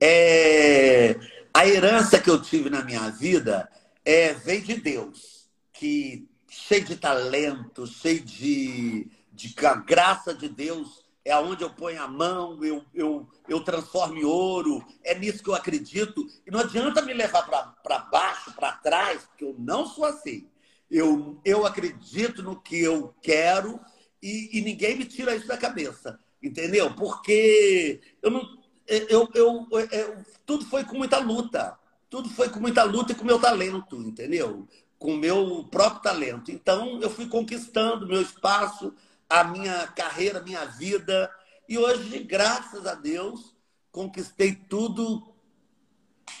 [0.00, 1.16] É...
[1.52, 3.68] A herança que eu tive na minha vida
[4.04, 6.27] é veio de Deus, que
[6.66, 9.54] cheio de talento, cheio de, de
[9.86, 14.84] graça de Deus, é aonde eu ponho a mão, eu, eu, eu transformo em ouro,
[15.04, 16.26] é nisso que eu acredito.
[16.46, 17.42] E não adianta me levar
[17.82, 20.48] para baixo, para trás, porque eu não sou assim.
[20.90, 23.78] Eu, eu acredito no que eu quero
[24.22, 26.94] e, e ninguém me tira isso da cabeça, entendeu?
[26.94, 31.78] Porque eu não, eu, eu, eu, tudo foi com muita luta.
[32.08, 34.66] Tudo foi com muita luta e com meu talento, entendeu?
[34.98, 36.50] Com o meu próprio talento.
[36.50, 38.92] Então, eu fui conquistando meu espaço,
[39.28, 41.30] a minha carreira, a minha vida.
[41.68, 43.54] E hoje, graças a Deus,
[43.92, 45.34] conquistei tudo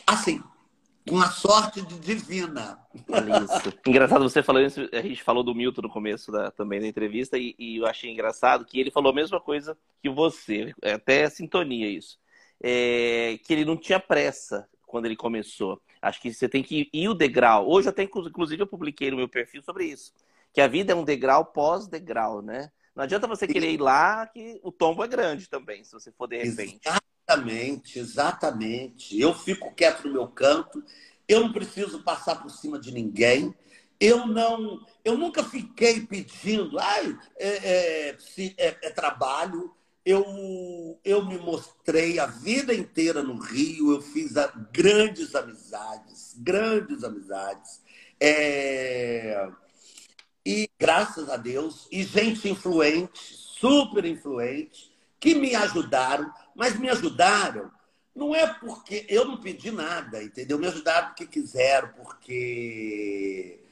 [0.06, 0.42] assim,
[1.08, 2.78] com a sorte divina.
[2.94, 3.78] Isso.
[3.86, 7.38] Engraçado você falando isso, a gente falou do Milton no começo da, também da entrevista,
[7.38, 11.28] e, e, eu achei engraçado que ele falou a mesma coisa que você, é até
[11.28, 12.18] sintonia isso.
[12.60, 15.80] É, que ele não tinha pressa quando ele começou.
[16.00, 17.68] Acho que você tem que ir o degrau.
[17.68, 20.12] Hoje até, inclusive, eu publiquei no meu perfil sobre isso.
[20.52, 22.70] Que a vida é um degrau pós-degrau, né?
[22.94, 26.26] Não adianta você querer ir lá que o tombo é grande também, se você for
[26.26, 26.80] de repente.
[26.84, 29.20] Exatamente, exatamente.
[29.20, 30.82] Eu fico quieto no meu canto,
[31.28, 33.54] eu não preciso passar por cima de ninguém.
[34.00, 38.16] Eu não, eu nunca fiquei pedindo, ai, é, é,
[38.56, 39.74] é, é trabalho.
[40.10, 44.32] Eu, eu me mostrei a vida inteira no Rio, eu fiz
[44.72, 47.82] grandes amizades, grandes amizades.
[48.18, 49.50] É,
[50.46, 54.90] e graças a Deus, e gente influente, super influente,
[55.20, 57.70] que me ajudaram, mas me ajudaram
[58.14, 60.58] não é porque eu não pedi nada, entendeu?
[60.58, 63.62] Me ajudaram porque quiseram, porque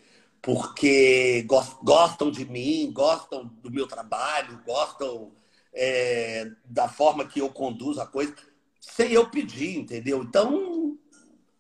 [0.43, 1.47] porque
[1.83, 5.33] gostam de mim, gostam do meu trabalho, gostam
[5.77, 8.35] é, da forma que eu conduzo a coisa,
[8.81, 10.23] sem eu pedir, entendeu?
[10.23, 10.97] Então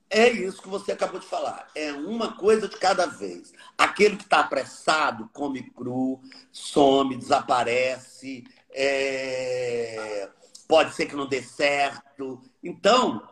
[0.08, 1.68] é isso que você acabou de falar.
[1.74, 3.52] É uma coisa de cada vez.
[3.76, 10.30] Aquele que está apressado, come cru, some, desaparece, é...
[10.66, 12.40] pode ser que não dê certo.
[12.62, 13.28] Então,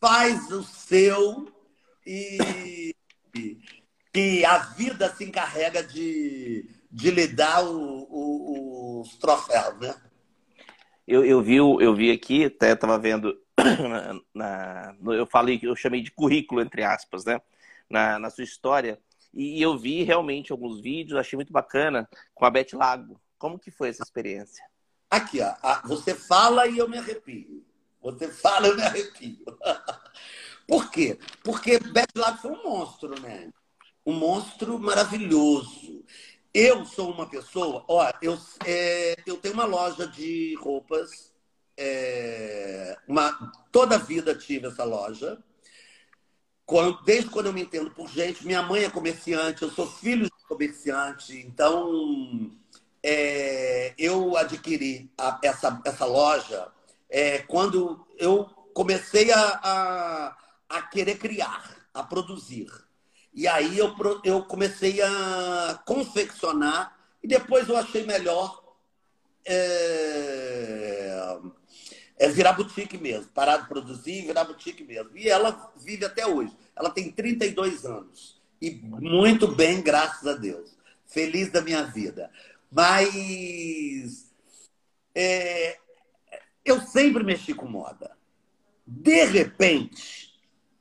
[0.00, 1.52] faz o seu
[2.06, 2.94] e
[4.12, 9.94] que a vida se encarrega de, de lhe dar o, o, os troféus, né?
[11.06, 13.36] Eu, eu, vi, eu vi aqui, até estava vendo
[14.34, 17.40] na, na, eu falei eu chamei de currículo entre aspas, né?
[17.88, 18.98] Na, na sua história
[19.34, 23.20] e eu vi realmente alguns vídeos, achei muito bacana com a Beth Lago.
[23.38, 24.62] Como que foi essa experiência?
[25.10, 25.54] Aqui, ó,
[25.86, 27.64] você fala e eu me arrepio.
[28.02, 29.44] Você fala e eu me arrepio.
[30.66, 31.18] Por quê?
[31.42, 33.50] Porque Beth Lago foi um monstro, né?
[34.04, 36.04] Um monstro maravilhoso.
[36.54, 41.32] Eu sou uma pessoa, ó, eu, é, eu tenho uma loja de roupas
[41.76, 45.38] é, uma, toda a vida tive essa loja.
[46.66, 50.26] quando, desde quando eu me entendo por gente, minha mãe é comerciante, eu sou filho
[50.26, 52.50] de comerciante, então
[53.02, 56.68] é, eu adquiri a, essa, essa loja
[57.10, 60.36] é, quando eu comecei a, a,
[60.68, 62.70] a, querer criar, a produzir.
[63.34, 68.62] E aí eu, eu comecei a confeccionar e depois eu achei melhor
[69.44, 71.38] é,
[72.18, 75.16] é virar boutique mesmo, parar de produzir e virar boutique mesmo.
[75.16, 76.52] E ela vive até hoje.
[76.76, 78.40] Ela tem 32 anos.
[78.60, 80.76] E muito bem, graças a Deus.
[81.06, 82.30] Feliz da minha vida.
[82.70, 84.30] Mas
[85.14, 85.78] é,
[86.64, 88.16] eu sempre mexi com moda.
[88.86, 90.32] De repente,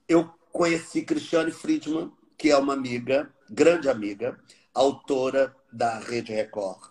[0.07, 2.11] eu conheci Cristiane Friedman,
[2.41, 4.35] que é uma amiga, grande amiga,
[4.73, 6.89] autora da Rede Record.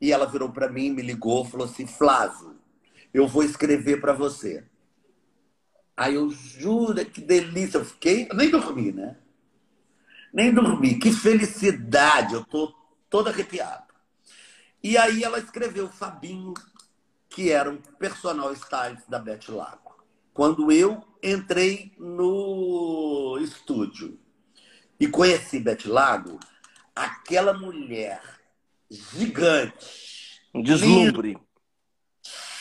[0.00, 2.58] E ela virou para mim, me ligou, falou assim: Flávio,
[3.12, 4.64] eu vou escrever para você.
[5.94, 9.18] Aí eu juro que delícia, eu fiquei, nem dormi, né?
[10.32, 12.72] Nem dormi, que felicidade, eu tô
[13.10, 13.92] todo arrepiado.
[14.82, 16.54] E aí ela escreveu Fabinho,
[17.28, 20.02] que era um personal stylist da Beth Lago.
[20.32, 24.21] Quando eu entrei no estúdio
[25.02, 26.38] e conheci Beth Lago,
[26.94, 28.22] aquela mulher
[28.88, 31.36] gigante, um deslumbre,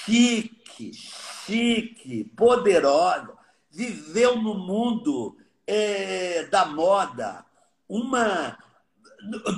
[0.04, 3.32] chique, chique, poderosa,
[3.70, 7.46] viveu no mundo é, da moda,
[7.88, 8.58] uma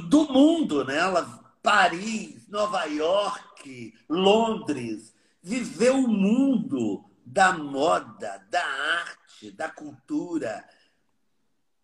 [0.09, 0.97] do mundo, né?
[0.97, 1.23] Ela,
[1.61, 10.65] Paris, Nova York, Londres, viveu o mundo da moda, da arte, da cultura.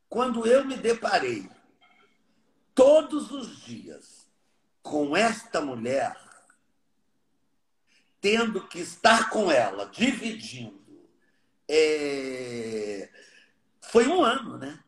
[0.09, 1.47] Quando eu me deparei
[2.73, 4.27] todos os dias
[4.81, 6.17] com esta mulher,
[8.19, 11.07] tendo que estar com ela, dividindo.
[11.67, 13.09] É...
[13.81, 14.79] Foi um ano, né?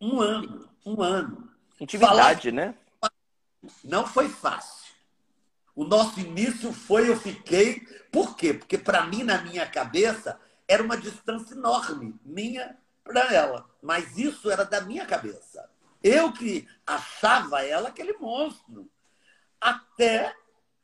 [0.00, 1.50] Um ano, um ano.
[1.80, 2.66] Intimidade, Falar...
[2.66, 2.74] né?
[3.82, 4.92] Não foi fácil.
[5.74, 7.80] O nosso início foi, eu fiquei.
[8.12, 8.52] Por quê?
[8.52, 12.76] Porque para mim, na minha cabeça, era uma distância enorme, minha
[13.08, 13.66] para ela.
[13.82, 15.68] Mas isso era da minha cabeça.
[16.02, 18.88] Eu que achava ela aquele monstro.
[19.58, 20.34] Até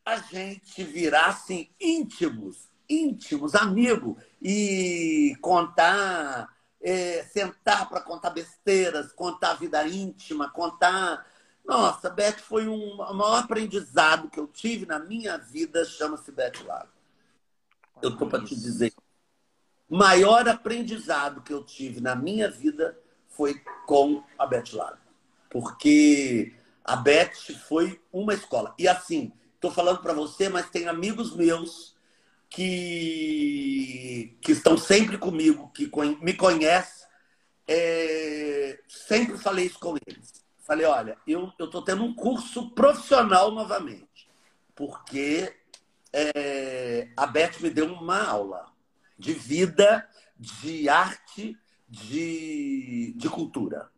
[0.04, 6.48] a gente virasse íntimos, íntimos, amigos, e contar,
[6.80, 11.26] é, sentar para contar besteiras, contar a vida íntima, contar.
[11.64, 16.64] Nossa, Beth foi um, o maior aprendizado que eu tive na minha vida, chama-se Beth
[16.64, 16.88] Lago.
[18.02, 18.93] Eu estou para te dizer.
[19.88, 24.98] Maior aprendizado que eu tive na minha vida foi com a Beth Lago.
[25.50, 27.34] Porque a Beth
[27.68, 28.74] foi uma escola.
[28.78, 29.32] E assim,
[29.64, 31.96] Estou falando para você, mas tem amigos meus
[32.50, 37.06] que, que estão sempre comigo, que me conhecem.
[37.66, 40.44] É, sempre falei isso com eles.
[40.58, 44.28] Falei, olha, eu estou tendo um curso profissional novamente,
[44.74, 45.50] porque
[46.12, 48.66] é, a Beth me deu uma aula
[49.18, 53.90] de vida, de arte, de, de cultura.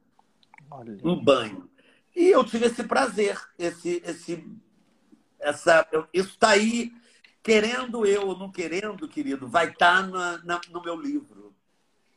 [0.71, 0.97] Olha.
[1.03, 1.71] Um banho.
[2.15, 4.45] E eu tive esse prazer, esse, esse
[5.39, 6.93] essa, isso está aí,
[7.43, 11.55] querendo eu ou não querendo, querido, vai estar tá no meu livro,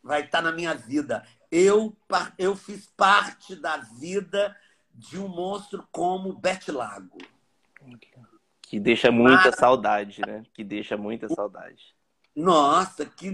[0.02, 1.26] vai estar tá na minha vida.
[1.52, 1.96] Eu,
[2.38, 4.56] eu fiz parte da vida
[4.94, 7.18] de um monstro como Bete Lago.
[8.62, 10.44] Que deixa muita saudade, né?
[10.54, 11.96] Que deixa muita saudade.
[12.40, 13.30] Nossa, que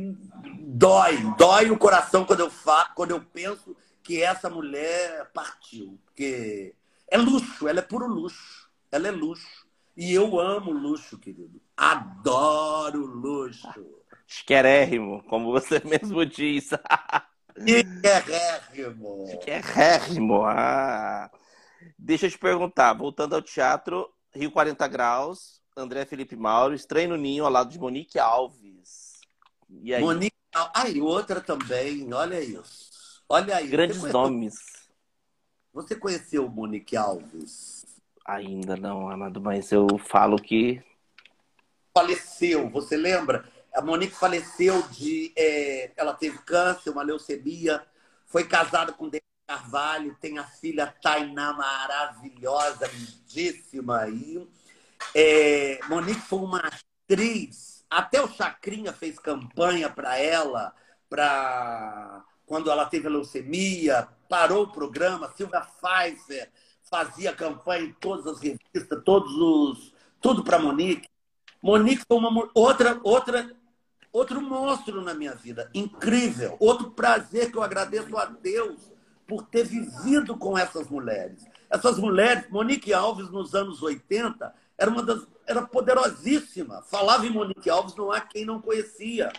[0.62, 6.74] dói, dói o coração quando eu falo, quando eu penso que essa mulher partiu, porque
[7.08, 9.68] é luxo, ela é puro luxo, ela é luxo.
[9.96, 11.62] E eu amo luxo, querido.
[11.78, 13.68] Adoro luxo.
[14.28, 16.72] Esquerérrimo, como você mesmo diz.
[17.56, 19.24] Esquerérrimo.
[19.28, 20.46] Esquerérrimo.
[20.46, 21.30] Ah.
[21.98, 27.18] Deixa eu te perguntar, voltando ao teatro, Rio 40 Graus, André Felipe Mauro, Estranho no
[27.18, 29.20] Ninho, ao lado de Monique Alves.
[29.70, 30.02] E aí?
[30.02, 33.22] Monique Ah, e outra também, olha isso.
[33.28, 33.68] Olha aí.
[33.68, 34.56] Grandes você nomes.
[35.74, 37.86] Você conheceu Monique Alves?
[38.26, 40.82] Ainda não, Amado, mas eu falo que.
[41.94, 43.46] Faleceu, você lembra?
[43.74, 45.34] A Monique faleceu de.
[45.36, 47.86] É, ela teve câncer, uma leucemia,
[48.26, 54.48] foi casada com Denis Carvalho, tem a filha Tainá maravilhosa, lindíssima aí.
[55.14, 60.74] É, Monique foi uma atriz, até o Chacrinha fez campanha para ela,
[61.10, 66.50] para quando ela teve a leucemia, parou o programa, Silvia Pfeiffer
[66.90, 71.10] fazia campanha em todas as revistas, todos os tudo para Monique.
[71.62, 73.52] Monique foi uma outra outra
[74.12, 76.56] outro monstro na minha vida, incrível.
[76.60, 78.94] Outro prazer que eu agradeço a Deus
[79.28, 81.46] por ter vivido com essas mulheres.
[81.70, 86.82] Essas mulheres, Monique Alves, nos anos 80, era uma das era poderosíssima.
[86.84, 89.32] Falava em Monique Alves, não há quem não conhecia.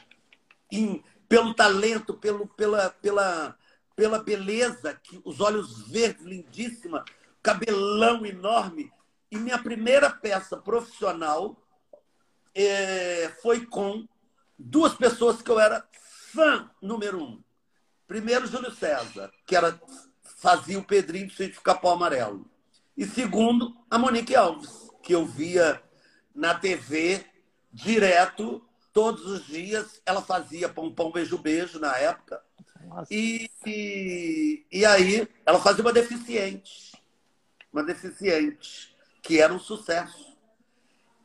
[0.71, 3.57] Em, pelo talento, pelo, pela, pela,
[3.95, 7.05] pela beleza, que, os olhos verdes, lindíssima,
[7.43, 8.93] cabelão enorme.
[9.31, 11.61] E minha primeira peça profissional
[12.55, 14.07] é, foi com
[14.59, 15.87] duas pessoas que eu era
[16.33, 17.43] fã número um.
[18.07, 19.81] Primeiro, Júlio César, que era,
[20.23, 22.49] fazia o Pedrinho do Sítio Capão Amarelo.
[22.97, 25.81] E segundo, a Monique Alves, que eu via
[26.35, 27.25] na TV
[27.73, 28.61] direto,
[28.93, 30.03] todos os dias.
[30.05, 32.43] Ela fazia Pão Pão Beijo Beijo na época.
[33.09, 36.93] E, e, e aí ela fazia uma deficiente.
[37.73, 40.37] Uma deficiente, que era um sucesso.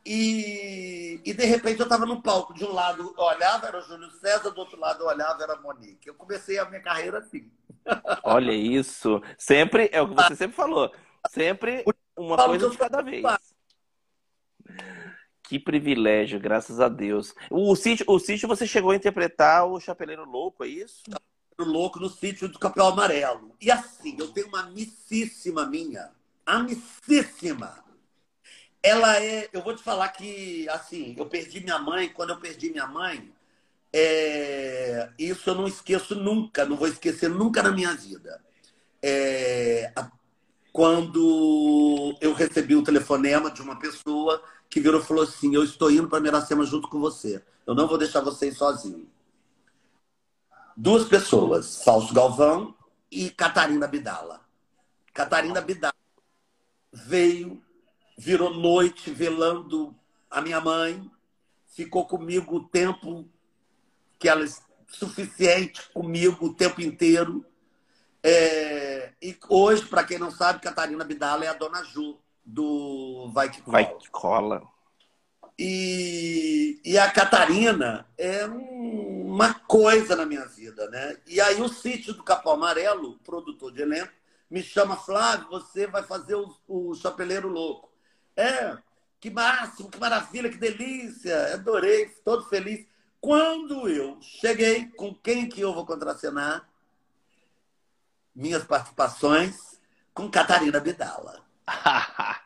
[0.06, 2.54] E, e de repente eu estava no palco.
[2.54, 5.54] De um lado eu olhava, era o Júlio César, do outro lado eu olhava, era
[5.54, 6.06] a Monique.
[6.06, 7.50] Eu comecei a minha carreira assim.
[8.22, 9.20] Olha isso.
[9.36, 10.92] Sempre, é o que você sempre falou.
[11.30, 11.84] Sempre
[12.16, 13.24] uma coisa de cada vez.
[15.42, 17.34] Que privilégio, graças a Deus.
[17.50, 21.02] O sítio, o sítio você chegou a interpretar o Chapeleiro Louco, é isso?
[21.06, 23.54] Chapeleiro Louco no sítio do Capel Amarelo.
[23.60, 26.10] E assim, eu tenho uma amicíssima minha,
[26.46, 27.84] amicíssima.
[28.82, 32.70] Ela é, eu vou te falar que, assim, eu perdi minha mãe, quando eu perdi
[32.70, 33.30] minha mãe,
[33.92, 38.42] é, isso eu não esqueço nunca, não vou esquecer nunca na minha vida.
[39.02, 39.92] É,
[40.72, 45.90] quando eu recebi o telefonema de uma pessoa que virou e falou assim: Eu estou
[45.90, 47.44] indo para Miracema junto com você.
[47.66, 49.06] Eu não vou deixar você ir sozinho.
[50.74, 52.74] Duas pessoas, Falso Galvão
[53.10, 54.40] e Catarina Bidala.
[55.12, 55.92] Catarina Bidala
[56.90, 57.62] veio,
[58.16, 59.94] virou noite velando
[60.30, 61.10] a minha mãe,
[61.66, 63.28] ficou comigo o tempo
[64.18, 64.46] que ela
[64.88, 67.44] suficiente comigo o tempo inteiro.
[68.22, 73.50] É, e hoje, para quem não sabe, Catarina Bidala é a dona Ju do Vai
[73.50, 73.72] Que Cola.
[73.72, 74.62] Vai Que Cola.
[75.58, 81.16] E, e a Catarina é uma coisa na minha vida, né?
[81.26, 84.12] E aí o sítio do Capão Amarelo, produtor de elenco,
[84.50, 87.90] me chama, Flávio, você vai fazer o, o Chapeleiro Louco.
[88.36, 88.76] É,
[89.20, 92.86] que máximo, que maravilha, que delícia, adorei, todo feliz.
[93.20, 96.68] Quando eu cheguei, com quem que eu vou contracenar?
[98.34, 99.80] Minhas participações
[100.12, 101.40] com Catarina Bidala.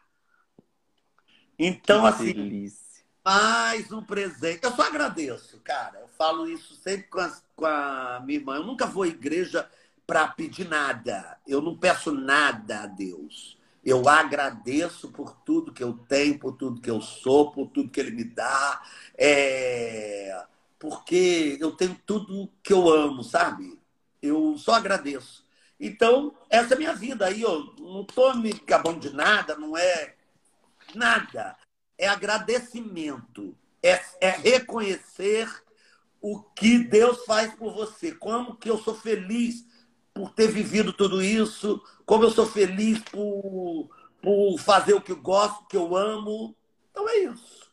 [1.59, 3.05] então, que assim, delícia.
[3.25, 4.65] mais um presente.
[4.65, 6.01] Eu só agradeço, cara.
[6.01, 8.57] Eu falo isso sempre com a, com a minha irmã.
[8.57, 9.69] Eu nunca vou à igreja
[10.07, 11.39] para pedir nada.
[11.47, 13.57] Eu não peço nada a Deus.
[13.85, 18.01] Eu agradeço por tudo que eu tenho, por tudo que eu sou, por tudo que
[18.01, 18.83] Ele me dá.
[19.17, 20.45] É...
[20.79, 23.79] Porque eu tenho tudo que eu amo, sabe?
[24.21, 25.46] Eu só agradeço.
[25.79, 27.27] Então, essa é a minha vida.
[27.27, 30.15] Aí eu não estou me gabando de nada, não é
[30.95, 31.57] nada.
[31.99, 33.57] É agradecimento.
[33.83, 35.49] É, é, reconhecer
[36.21, 38.13] o que Deus faz por você.
[38.13, 39.65] Como que eu sou feliz
[40.13, 41.83] por ter vivido tudo isso.
[42.05, 43.91] Como eu sou feliz por,
[44.23, 46.57] por fazer o que eu gosto, que eu amo.
[46.91, 47.67] Então é isso.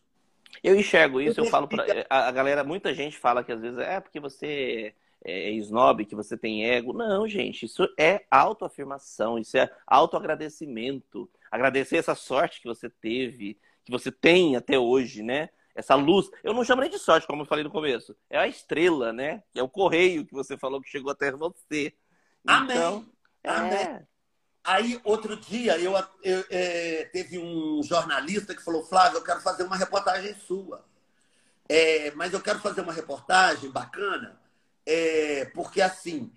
[0.63, 3.99] Eu enxergo isso, eu falo para a galera, muita gente fala que às vezes é
[3.99, 6.93] porque você é, é snob, que você tem ego.
[6.93, 11.29] Não, gente, isso é autoafirmação, isso é autoagradecimento.
[11.49, 15.49] Agradecer essa sorte que você teve, que você tem até hoje, né?
[15.73, 16.29] Essa luz.
[16.43, 18.15] Eu não chamo nem de sorte, como eu falei no começo.
[18.29, 19.41] É a estrela, né?
[19.55, 21.93] É o correio que você falou que chegou até você.
[22.45, 22.75] Amém.
[22.75, 23.05] Então,
[23.43, 23.73] Amém.
[23.73, 24.03] É...
[24.65, 29.63] Aí, outro dia, eu, eu é, teve um jornalista que falou: Flávio, eu quero fazer
[29.63, 30.85] uma reportagem sua.
[31.67, 34.42] É, mas eu quero fazer uma reportagem bacana
[34.85, 36.31] é, porque assim,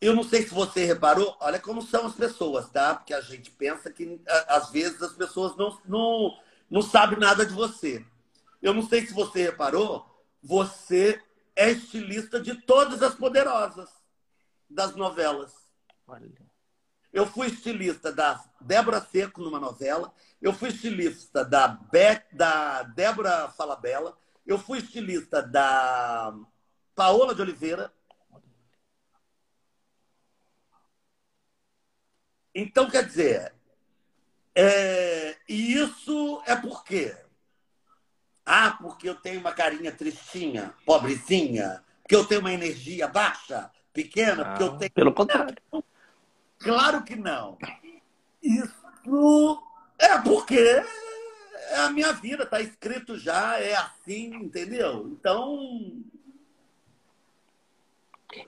[0.00, 2.94] eu não sei se você reparou, olha como são as pessoas, tá?
[2.94, 6.38] Porque a gente pensa que às vezes as pessoas não, não,
[6.68, 8.04] não sabem nada de você.
[8.60, 10.04] Eu não sei se você reparou,
[10.42, 11.22] você
[11.54, 13.88] é estilista de todas as poderosas
[14.68, 15.52] das novelas.
[16.06, 16.28] Olha.
[17.12, 23.48] Eu fui estilista da Débora Seco numa novela, eu fui estilista da, Be da Débora
[23.50, 26.34] Falabella, eu fui estilista da
[26.94, 27.92] Paola de Oliveira.
[32.54, 33.54] Então, quer dizer,
[34.54, 37.16] é, e isso é por quê?
[38.44, 44.44] Ah, porque eu tenho uma carinha tristinha, pobrezinha, porque eu tenho uma energia baixa, pequena,
[44.44, 44.92] porque eu tenho.
[44.92, 45.56] Pelo contrário.
[46.58, 47.56] Claro que não.
[48.42, 49.62] Isso
[49.98, 55.08] é porque é a minha vida, está escrito já, é assim, entendeu?
[55.08, 56.02] Então,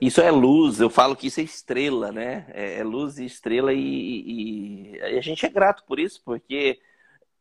[0.01, 2.45] Isso é luz, eu falo que isso é estrela, né?
[2.49, 6.79] É, é luz e estrela, e, e, a gente é grato por isso, porque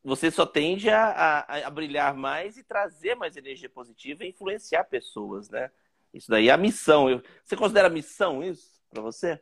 [0.03, 4.84] você só tende a, a, a, brilhar mais e trazer mais energia positiva e influenciar
[4.84, 5.70] pessoas, né?
[6.12, 7.22] Isso daí é a missão.
[7.45, 9.40] Você considera missão isso para você?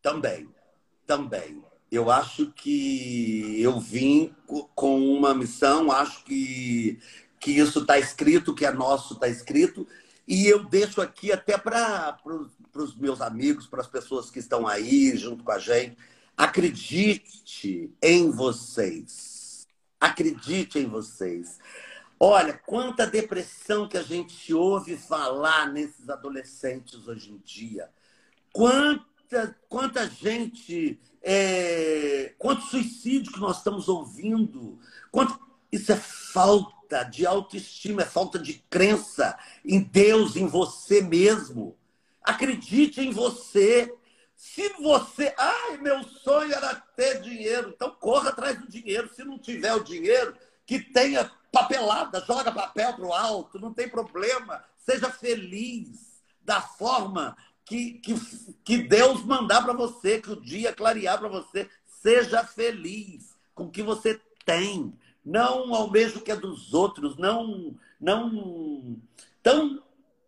[0.00, 0.48] Também,
[1.06, 1.62] também.
[1.90, 4.34] Eu acho que eu vim
[4.74, 6.98] com uma missão, acho que,
[7.40, 9.86] que isso está escrito, que é nosso está escrito,
[10.26, 12.18] e eu deixo aqui até para
[12.74, 15.96] os meus amigos, para as pessoas que estão aí junto com a gente.
[16.36, 19.66] Acredite em vocês.
[20.00, 21.58] Acredite em vocês.
[22.18, 27.90] Olha, quanta depressão que a gente ouve falar nesses adolescentes hoje em dia.
[28.52, 34.78] Quanta, quanta gente, é, quanto suicídio que nós estamos ouvindo.
[35.10, 35.38] Quanto,
[35.70, 41.76] isso é falta de autoestima, é falta de crença em Deus, em você mesmo.
[42.22, 43.92] Acredite em você.
[44.36, 45.34] Se você.
[45.36, 47.72] Ai, meu sonho era ter dinheiro.
[47.74, 49.10] Então corra atrás do dinheiro.
[49.14, 50.34] Se não tiver o dinheiro,
[50.66, 54.64] que tenha papelada, joga papel para o alto, não tem problema.
[54.76, 58.14] Seja feliz da forma que, que,
[58.64, 61.68] que Deus mandar para você, que o dia clarear para você.
[61.86, 64.92] Seja feliz com o que você tem.
[65.24, 67.16] Não ao mesmo que é dos outros.
[67.16, 67.74] Não.
[68.00, 68.98] não
[69.40, 69.82] Então,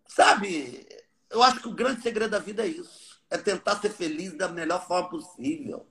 [0.06, 0.86] sabe,
[1.30, 3.20] eu acho que o grande segredo da vida é isso.
[3.30, 5.86] É tentar ser feliz da melhor forma possível.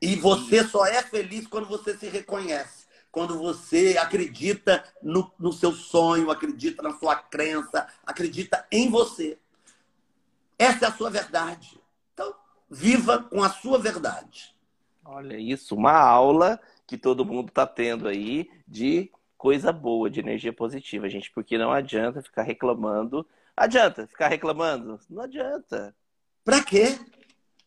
[0.00, 5.72] E você só é feliz quando você se reconhece quando você acredita no, no seu
[5.72, 9.38] sonho, acredita na sua crença, acredita em você.
[10.58, 11.80] Essa é a sua verdade.
[12.12, 12.34] Então,
[12.68, 14.54] viva com a sua verdade.
[15.02, 20.52] Olha isso, uma aula que todo mundo está tendo aí de coisa boa, de energia
[20.52, 23.26] positiva, gente, porque não adianta ficar reclamando.
[23.56, 25.00] Adianta ficar reclamando?
[25.10, 25.94] Não adianta.
[26.44, 26.98] Pra quê?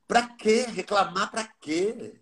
[0.07, 0.65] Pra quê?
[0.69, 2.15] Reclamar pra quê?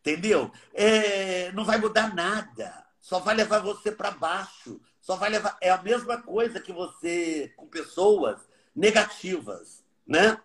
[0.00, 0.50] Entendeu?
[0.74, 2.84] É, não vai mudar nada.
[3.00, 4.80] Só vai levar você para baixo.
[5.00, 5.56] Só vai levar.
[5.60, 10.38] É a mesma coisa que você com pessoas negativas, né?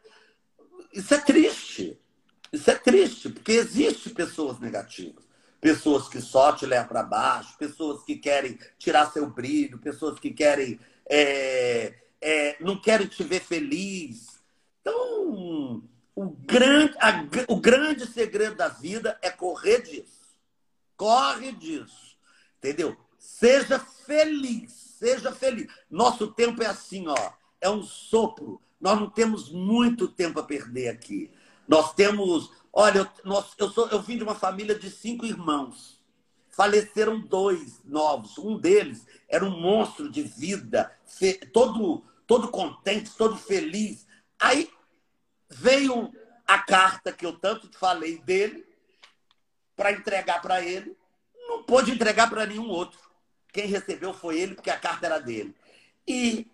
[0.94, 2.00] Isso é triste.
[2.52, 5.25] Isso é triste, porque existe pessoas negativas.
[5.66, 10.30] Pessoas que só te levam para baixo, pessoas que querem tirar seu brilho, pessoas que
[10.30, 10.80] querem.
[11.10, 11.92] É,
[12.22, 14.40] é, não querem te ver feliz.
[14.80, 15.82] Então,
[16.14, 20.38] o grande, a, o grande segredo da vida é correr disso.
[20.96, 22.16] Corre disso.
[22.60, 22.96] Entendeu?
[23.18, 24.72] Seja feliz.
[24.72, 25.66] Seja feliz.
[25.90, 27.32] Nosso tempo é assim, ó.
[27.60, 28.62] É um sopro.
[28.80, 31.32] Nós não temos muito tempo a perder aqui.
[31.68, 32.52] Nós temos.
[32.78, 36.04] Olha, eu, nós, eu, sou, eu vim de uma família de cinco irmãos.
[36.50, 38.38] Faleceram dois novos.
[38.38, 40.94] Um deles era um monstro de vida,
[41.54, 44.06] todo, todo contente, todo feliz.
[44.38, 44.70] Aí
[45.50, 46.12] veio
[46.46, 48.66] a carta que eu tanto falei dele
[49.74, 50.98] para entregar para ele.
[51.48, 53.00] Não pôde entregar para nenhum outro.
[53.54, 55.56] Quem recebeu foi ele, porque a carta era dele.
[56.06, 56.46] E,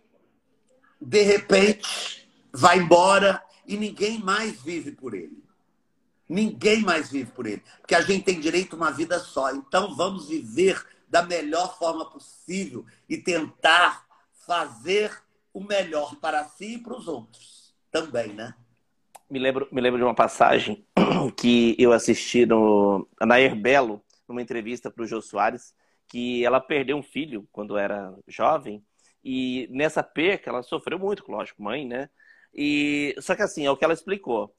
[1.02, 5.41] de repente, vai embora e ninguém mais vive por ele.
[6.32, 7.62] Ninguém mais vive por ele.
[7.80, 9.54] Porque a gente tem direito a uma vida só.
[9.54, 14.06] Então, vamos viver da melhor forma possível e tentar
[14.46, 15.12] fazer
[15.54, 18.56] o melhor para si e para os outros também, né?
[19.32, 20.86] me lembro, me lembro de uma passagem
[21.38, 25.74] que eu assisti no, na Belo, numa entrevista para o Jô Soares,
[26.10, 28.84] que ela perdeu um filho quando era jovem,
[29.24, 32.10] e nessa perca ela sofreu muito, lógico, mãe, né?
[32.54, 34.54] E só que assim, é o que ela explicou.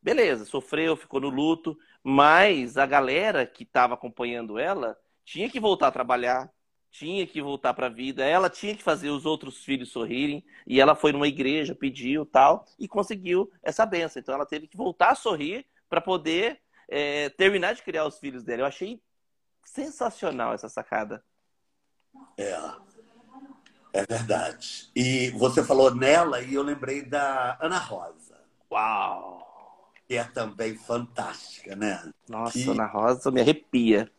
[0.00, 5.88] Beleza, sofreu, ficou no luto, mas a galera que estava acompanhando ela tinha que voltar
[5.88, 6.50] a trabalhar,
[6.90, 10.80] tinha que voltar para a vida, ela tinha que fazer os outros filhos sorrirem, e
[10.80, 14.20] ela foi numa igreja, pediu tal, e conseguiu essa benção.
[14.20, 18.42] Então ela teve que voltar a sorrir para poder é, terminar de criar os filhos
[18.42, 18.62] dela.
[18.62, 19.02] Eu achei
[19.64, 21.22] sensacional essa sacada.
[22.38, 22.56] É,
[23.92, 24.90] é verdade.
[24.96, 28.40] E você falou nela e eu lembrei da Ana Rosa.
[28.70, 29.47] Uau!
[30.08, 32.10] Que é também fantástica, né?
[32.28, 32.68] Nossa, que...
[32.68, 34.10] Ana Rosa me arrepia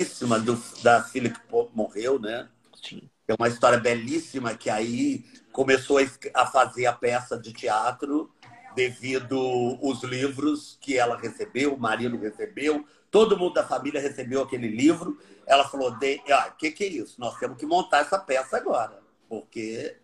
[0.00, 1.40] belíssima do, da filha que
[1.74, 2.48] morreu, né?
[2.82, 3.02] Sim.
[3.28, 5.98] É uma história belíssima que aí começou
[6.34, 8.32] a fazer a peça de teatro
[8.74, 9.38] devido
[9.82, 15.18] os livros que ela recebeu, o marido recebeu, todo mundo da família recebeu aquele livro.
[15.46, 15.98] Ela falou: "O
[16.32, 17.20] ah, que, que é isso?
[17.20, 19.96] Nós temos que montar essa peça agora, porque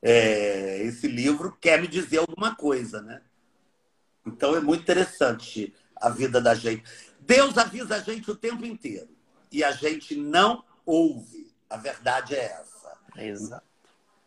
[0.00, 3.22] é, esse livro quer me dizer alguma coisa, né?
[4.26, 6.84] Então é muito interessante a vida da gente.
[7.20, 9.08] Deus avisa a gente o tempo inteiro
[9.50, 11.52] e a gente não ouve.
[11.68, 12.98] A verdade é essa.
[13.16, 13.64] Exato.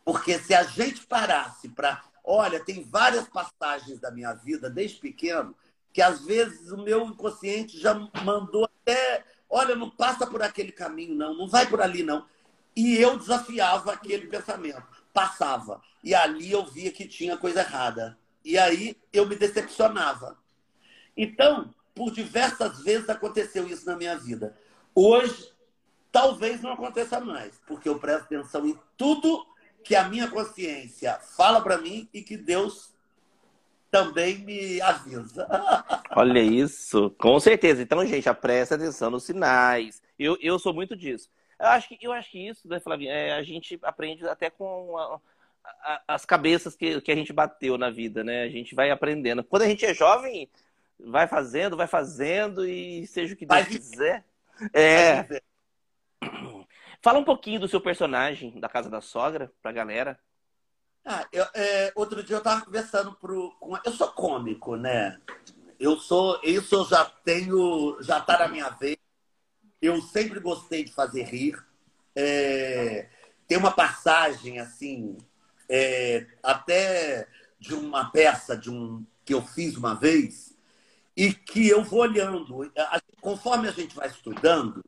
[0.03, 2.03] Porque se a gente parasse para.
[2.23, 5.55] Olha, tem várias passagens da minha vida, desde pequeno,
[5.93, 7.93] que às vezes o meu inconsciente já
[8.23, 9.23] mandou até.
[9.49, 12.25] Olha, não passa por aquele caminho, não, não vai por ali, não.
[12.75, 14.83] E eu desafiava aquele pensamento,
[15.13, 15.81] passava.
[16.03, 18.17] E ali eu via que tinha coisa errada.
[18.45, 20.37] E aí eu me decepcionava.
[21.17, 24.55] Então, por diversas vezes aconteceu isso na minha vida.
[24.93, 25.51] Hoje,
[26.11, 29.45] talvez não aconteça mais, porque eu presto atenção em tudo
[29.83, 32.93] que a minha consciência fala para mim e que Deus
[33.89, 35.47] também me avisa.
[36.15, 37.81] Olha isso, com certeza.
[37.81, 40.01] Então, gente, presta atenção nos sinais.
[40.19, 41.29] Eu, eu sou muito disso.
[41.59, 44.97] Eu acho que, eu acho que isso, né, Flavinha, é, a gente aprende até com
[44.97, 45.19] a,
[45.81, 48.43] a, as cabeças que, que a gente bateu na vida, né?
[48.43, 49.43] A gente vai aprendendo.
[49.43, 50.49] Quando a gente é jovem,
[50.99, 54.25] vai fazendo, vai fazendo e seja o que Deus vai quiser.
[54.73, 55.41] É.
[57.01, 60.19] Fala um pouquinho do seu personagem da Casa da Sogra pra galera.
[61.05, 63.77] Ah, eu, é, outro dia eu tava conversando pro, com.
[63.85, 65.19] Eu sou cômico, né?
[65.79, 66.39] Eu sou.
[66.43, 68.01] Isso eu já tenho.
[68.01, 68.97] Já tá na minha vez.
[69.79, 71.63] Eu sempre gostei de fazer rir.
[72.15, 73.07] É,
[73.47, 75.15] tem uma passagem, assim,
[75.69, 77.27] é, até
[77.59, 80.55] de uma peça de um, que eu fiz uma vez,
[81.15, 82.71] e que eu vou olhando.
[83.21, 84.83] Conforme a gente vai estudando,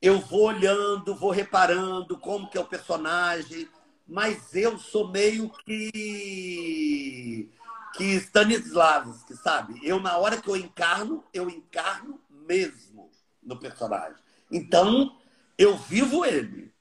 [0.00, 3.68] eu vou olhando, vou reparando como que é o personagem,
[4.06, 7.50] mas eu sou meio que
[7.96, 9.78] que Stanislavski, sabe?
[9.82, 13.08] Eu na hora que eu encarno, eu encarno mesmo
[13.40, 14.16] no personagem.
[14.50, 15.16] Então,
[15.56, 16.72] eu vivo ele.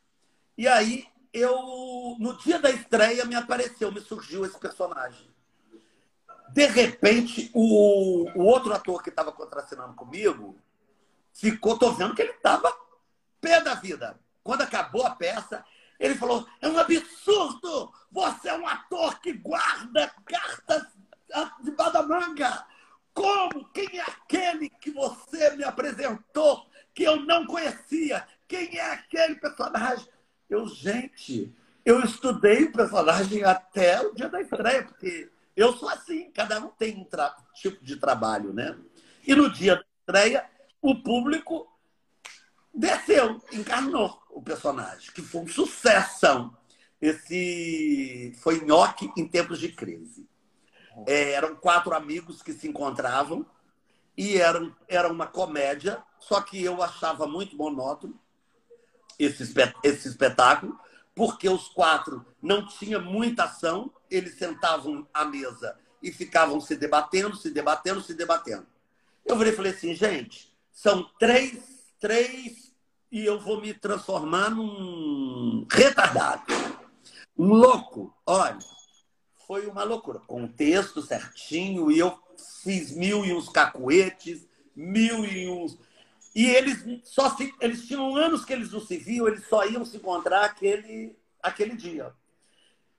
[0.57, 5.27] E aí eu no dia da estreia me apareceu, me surgiu esse personagem.
[6.49, 10.55] De repente, o, o outro ator que estava contracenando comigo
[11.33, 12.71] ficou, tô vendo que ele estava
[13.41, 14.19] pé da vida.
[14.43, 15.65] Quando acabou a peça,
[15.99, 17.91] ele falou: é um absurdo!
[18.11, 20.85] Você é um ator que guarda cartas
[21.63, 22.65] debaixo da manga!
[23.13, 23.69] Como?
[23.69, 28.27] Quem é aquele que você me apresentou que eu não conhecia?
[28.47, 30.07] Quem é aquele personagem?
[30.53, 31.51] Eu, gente,
[31.83, 36.67] eu estudei o personagem até o dia da estreia, porque eu sou assim, cada um
[36.67, 37.07] tem um
[37.55, 38.77] tipo de trabalho, né?
[39.25, 40.45] E no dia da estreia,
[40.79, 41.67] o público
[42.71, 46.55] desceu, encarnou o personagem, que foi um sucesso.
[47.01, 50.29] Esse foi Nhoque em tempos de crise.
[51.07, 53.43] É, eram quatro amigos que se encontravam
[54.15, 58.21] e eram, era uma comédia, só que eu achava muito monótono
[59.19, 59.53] esse,
[59.83, 60.77] esse espetáculo,
[61.15, 67.35] porque os quatro não tinha muita ação, eles sentavam à mesa e ficavam se debatendo,
[67.35, 68.65] se debatendo, se debatendo.
[69.25, 72.73] Eu virei e falei assim, gente, são três três
[73.09, 76.43] e eu vou me transformar num retardado.
[77.37, 78.13] Um louco.
[78.25, 78.59] Olha,
[79.47, 80.19] foi uma loucura.
[80.27, 82.19] Com o texto certinho, e eu
[82.61, 84.45] fiz mil e uns cacuetes,
[84.75, 85.77] mil e uns.
[86.33, 89.85] E eles só se, eles tinham anos que eles não se viam, eles só iam
[89.85, 92.13] se encontrar aquele, aquele dia.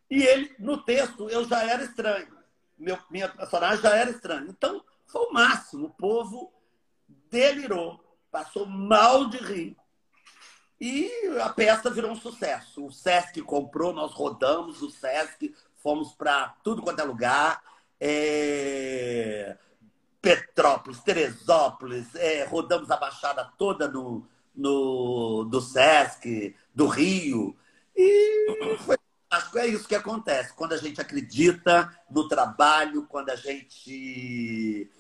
[0.09, 2.32] E ele, no texto, eu já era estranho.
[2.78, 4.49] Meu, minha personagem já era estranho.
[4.49, 5.87] Então, foi o máximo.
[5.87, 6.53] O povo
[7.30, 8.05] delirou
[8.35, 9.76] passou mal de rir.
[10.80, 11.09] E
[11.41, 12.85] a peça virou um sucesso.
[12.85, 17.62] O Sesc comprou, nós rodamos o Sesc, fomos para tudo quanto é lugar.
[18.01, 19.57] É...
[20.25, 27.57] Petrópolis, Teresópolis, é, rodamos a Baixada toda no, no, do Sesc, do Rio.
[27.95, 28.97] E foi,
[29.31, 30.55] acho que é isso que acontece.
[30.55, 34.91] Quando a gente acredita no trabalho, quando a gente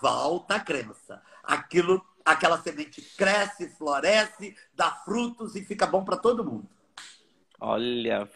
[0.00, 1.22] volta a crença.
[1.44, 6.68] Aquilo aquela semente cresce, floresce, dá frutos e fica bom para todo mundo.
[7.60, 8.28] Olha,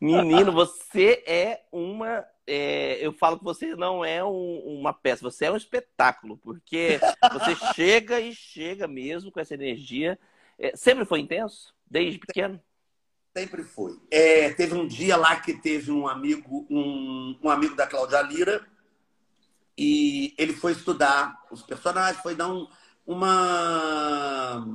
[0.00, 2.24] menino, você é uma.
[2.46, 6.98] É, eu falo que você não é um, uma peça, você é um espetáculo, porque
[7.32, 10.18] você chega e chega mesmo com essa energia.
[10.58, 12.60] É, sempre foi intenso, desde pequeno?
[13.36, 13.98] Sempre foi.
[14.10, 18.66] É, teve um dia lá que teve um amigo, um, um amigo da Cláudia Lira,
[19.76, 22.68] e ele foi estudar os personagens, foi dar um,
[23.06, 24.66] uma,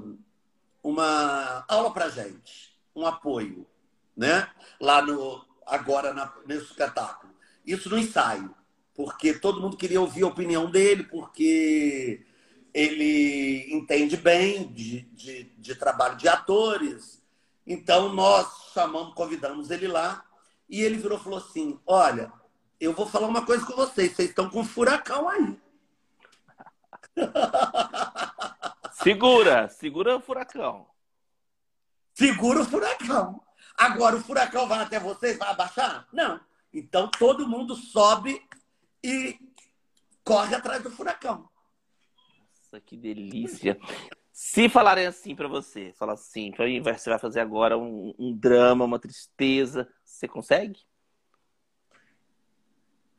[0.81, 3.67] uma aula para gente, um apoio,
[4.15, 4.49] né?
[4.79, 7.33] Lá no agora na, nesse espetáculo.
[7.67, 8.55] Isso no ensaio,
[8.95, 12.25] porque todo mundo queria ouvir a opinião dele, porque
[12.73, 17.21] ele entende bem de, de, de trabalho de atores.
[17.65, 20.23] Então nós chamamos, convidamos ele lá
[20.69, 22.31] e ele virou e falou assim: Olha,
[22.79, 25.59] eu vou falar uma coisa com vocês, vocês estão com um furacão aí.
[29.03, 30.87] Segura, segura o furacão.
[32.13, 33.43] Segura o furacão.
[33.77, 36.07] Agora, o furacão vai até vocês, vai abaixar?
[36.11, 36.39] Não.
[36.77, 38.39] Então, todo mundo sobe
[39.03, 39.35] e
[40.23, 41.49] corre atrás do furacão.
[42.49, 43.79] Nossa, que delícia.
[44.31, 46.53] Se falarem assim para você, fala assim,
[46.83, 50.79] você vai fazer agora um, um drama, uma tristeza, você consegue?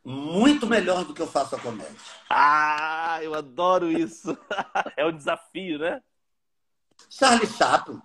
[0.05, 1.97] Muito melhor do que eu faço a comédia.
[2.31, 4.39] Ah, eu adoro isso.
[4.97, 6.01] é um desafio, né?
[7.11, 8.01] Charlie Chaplin.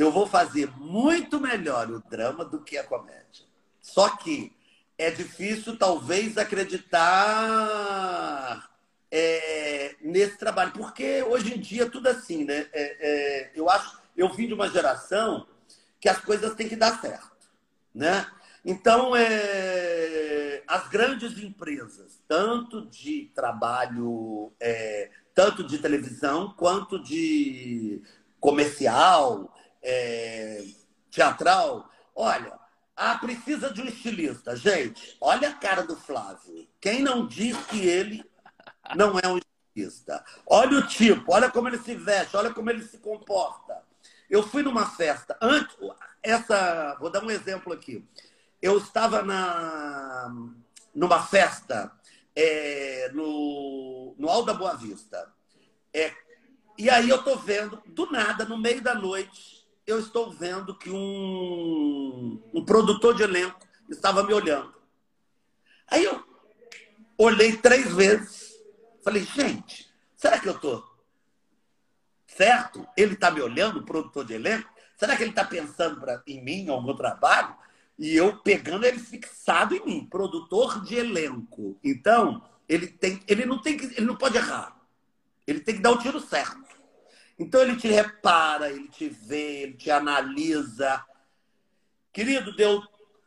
[0.00, 3.44] Eu vou fazer muito melhor o drama do que a comédia.
[3.82, 4.50] Só que
[4.96, 6.98] é difícil, talvez, acreditar
[9.10, 10.72] é, nesse trabalho.
[10.72, 12.66] Porque hoje em dia tudo assim, né?
[12.72, 15.46] É, é, eu acho, eu vim de uma geração
[16.00, 17.50] que as coisas têm que dar certo,
[17.94, 18.26] né?
[18.64, 28.02] Então, é, as grandes empresas, tanto de trabalho, é, tanto de televisão quanto de
[28.40, 30.64] comercial, é,
[31.10, 32.58] teatral, olha,
[32.96, 34.54] ah, precisa de um estilista.
[34.54, 36.68] Gente, olha a cara do Flávio.
[36.80, 38.24] Quem não diz que ele
[38.94, 40.22] não é um estilista?
[40.46, 43.82] Olha o tipo, olha como ele se veste, olha como ele se comporta.
[44.28, 45.76] Eu fui numa festa, antes,
[46.22, 48.06] essa, vou dar um exemplo aqui.
[48.60, 50.30] Eu estava na,
[50.94, 51.90] numa festa
[52.36, 55.32] é, no, no Alto da Boa Vista.
[55.92, 56.12] É,
[56.78, 60.90] e aí eu tô vendo, do nada, no meio da noite, eu estou vendo que
[60.90, 63.58] um, um produtor de elenco
[63.88, 64.74] estava me olhando.
[65.88, 66.22] Aí eu
[67.18, 68.54] olhei três vezes.
[69.02, 70.88] Falei, gente, será que eu tô
[72.26, 72.86] certo?
[72.96, 74.70] Ele está me olhando, o produtor de elenco?
[74.96, 77.54] Será que ele está pensando pra, em mim, ao meu trabalho?
[77.98, 81.78] E eu pegando ele fixado em mim, produtor de elenco.
[81.82, 84.76] Então, ele, tem, ele, não, tem que, ele não pode errar.
[85.46, 86.69] Ele tem que dar o tiro certo.
[87.40, 91.02] Então ele te repara, ele te vê, ele te analisa.
[92.12, 92.82] Querido, deu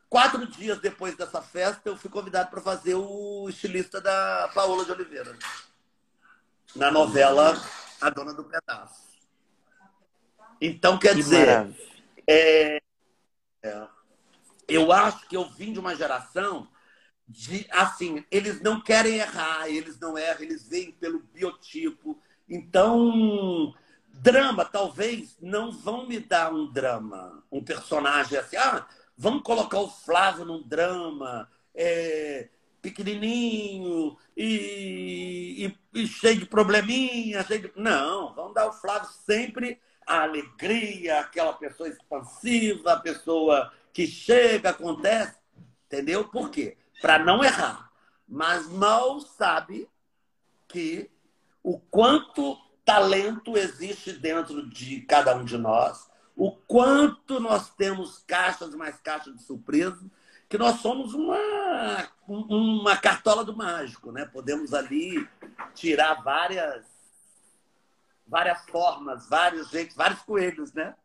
[0.08, 4.92] quatro dias depois dessa festa, eu fui convidado para fazer o estilista da Paola de
[4.92, 5.36] Oliveira.
[6.76, 7.60] Na novela
[8.00, 9.02] A Dona do Pedaço.
[10.62, 11.76] Então, quer que dizer,
[12.28, 12.80] é,
[13.64, 13.88] é,
[14.68, 16.70] eu acho que eu vim de uma geração
[17.28, 22.22] de, assim, eles não querem errar, eles não erram, eles veem pelo biotipo.
[22.48, 23.74] Então,
[24.24, 29.90] Drama, talvez não vão me dar um drama, um personagem assim, ah, vamos colocar o
[29.90, 32.48] Flávio num drama, é,
[32.82, 37.44] pequenininho e, e, e, cheio de probleminha.
[37.44, 37.74] Cheio de...
[37.76, 44.70] Não, vamos dar ao Flávio sempre a alegria, aquela pessoa expansiva, a pessoa que chega,
[44.70, 45.38] acontece,
[45.86, 46.30] entendeu?
[46.30, 46.78] Por quê?
[47.02, 47.92] Para não errar.
[48.26, 49.90] Mas mal sabe
[50.70, 51.12] que
[51.62, 58.74] o quanto talento existe dentro de cada um de nós, o quanto nós temos caixas
[58.76, 60.04] mais caixas de surpresa,
[60.50, 64.26] que nós somos uma, uma cartola do mágico, né?
[64.26, 65.28] Podemos ali
[65.74, 66.86] tirar várias
[68.26, 70.96] várias formas, vários jeitos, vários coelhos, né?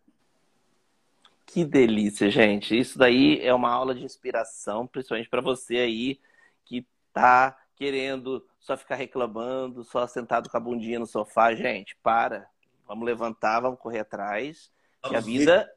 [1.44, 2.78] Que delícia, gente.
[2.78, 6.20] Isso daí é uma aula de inspiração, principalmente para você aí
[6.64, 11.54] que tá querendo só ficar reclamando, só sentado com a bundinha no sofá.
[11.54, 12.48] Gente, para.
[12.86, 14.72] Vamos levantar, vamos correr atrás.
[15.00, 15.70] Vamos que a vida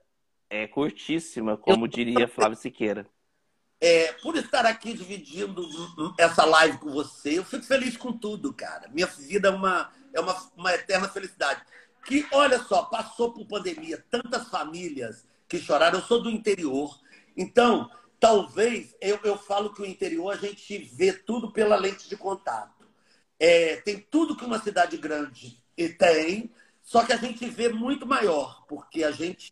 [0.50, 0.64] ver.
[0.64, 3.08] é curtíssima, como diria Flávio Siqueira.
[3.80, 5.64] É, por estar aqui dividindo
[6.18, 8.90] essa live com você, eu fico feliz com tudo, cara.
[8.90, 11.62] Minha vida é uma, é uma, uma eterna felicidade.
[12.06, 16.00] Que, olha só, passou por pandemia, tantas famílias que choraram.
[16.00, 17.00] Eu sou do interior.
[17.38, 17.90] Então,
[18.22, 22.88] Talvez, eu, eu falo que o interior a gente vê tudo pela lente de contato.
[23.40, 25.60] É, tem tudo que uma cidade grande
[25.98, 26.54] tem,
[26.84, 29.52] só que a gente vê muito maior, porque a gente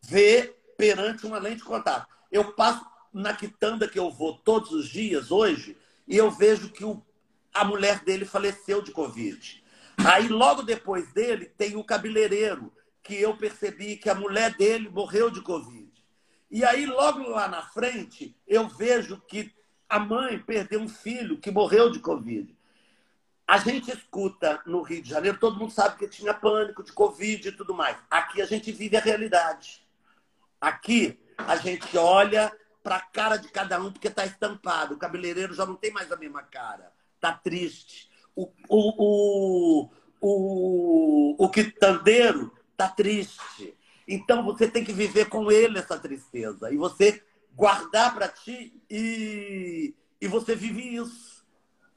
[0.00, 2.08] vê perante uma lente de contato.
[2.32, 5.76] Eu passo na quitanda que eu vou todos os dias hoje
[6.08, 7.04] e eu vejo que o,
[7.52, 9.62] a mulher dele faleceu de Covid.
[9.98, 15.30] Aí, logo depois dele, tem o cabeleireiro, que eu percebi que a mulher dele morreu
[15.30, 15.85] de Covid.
[16.50, 19.52] E aí, logo lá na frente, eu vejo que
[19.88, 22.56] a mãe perdeu um filho que morreu de Covid.
[23.46, 27.48] A gente escuta no Rio de Janeiro, todo mundo sabe que tinha pânico de Covid
[27.48, 27.96] e tudo mais.
[28.10, 29.86] Aqui a gente vive a realidade.
[30.60, 34.94] Aqui a gente olha para a cara de cada um porque está estampado.
[34.94, 36.92] O cabeleireiro já não tem mais a mesma cara.
[37.14, 38.10] Está triste.
[38.34, 39.90] O, o, o,
[40.20, 43.76] o, o quitandeiro está triste.
[44.06, 47.22] Então você tem que viver com ele essa tristeza e você
[47.54, 51.44] guardar para ti e, e você vive isso.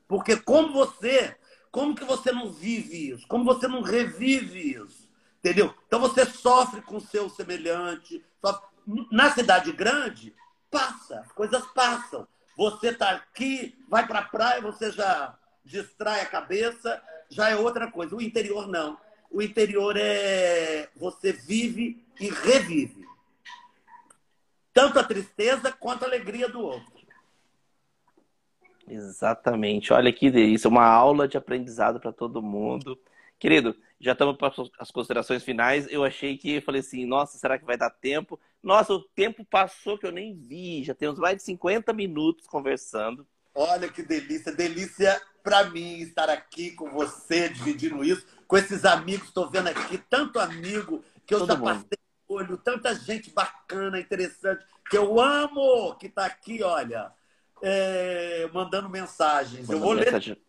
[0.08, 1.38] Porque como você,
[1.72, 3.28] como que você não vive isso?
[3.28, 5.08] Como você não revive isso?
[5.40, 5.74] Entendeu?
[5.88, 8.24] Então você sofre com o seu semelhante.
[8.44, 8.68] Sofre.
[9.12, 10.34] Na cidade grande,
[10.72, 12.28] passa, as coisas passam.
[12.58, 17.92] Você está aqui, vai para a praia, você já distrai a cabeça, já é outra
[17.92, 18.16] coisa.
[18.16, 18.98] O interior não.
[19.30, 23.08] O interior é você vive e revive.
[24.74, 27.00] Tanto a tristeza quanto a alegria do outro.
[28.88, 29.94] Exatamente.
[29.94, 33.00] Olha que delícia, uma aula de aprendizado para todo mundo.
[33.38, 35.88] Querido, já estamos para as considerações finais.
[35.92, 38.40] Eu achei que, falei assim, nossa, será que vai dar tempo?
[38.64, 40.84] Nossa, o tempo passou que eu nem vi.
[40.84, 43.28] Já temos mais de 50 minutos conversando.
[43.54, 49.28] Olha que delícia, delícia para mim estar aqui com você, dividindo isso, com esses amigos.
[49.28, 54.64] Estou vendo aqui tanto amigo que eu Todo já passei olho, tanta gente bacana, interessante,
[54.88, 57.12] que eu amo, que está aqui, olha,
[57.64, 59.68] é, mandando mensagens.
[59.68, 60.36] Mandando eu vou mensagem.
[60.36, 60.42] ler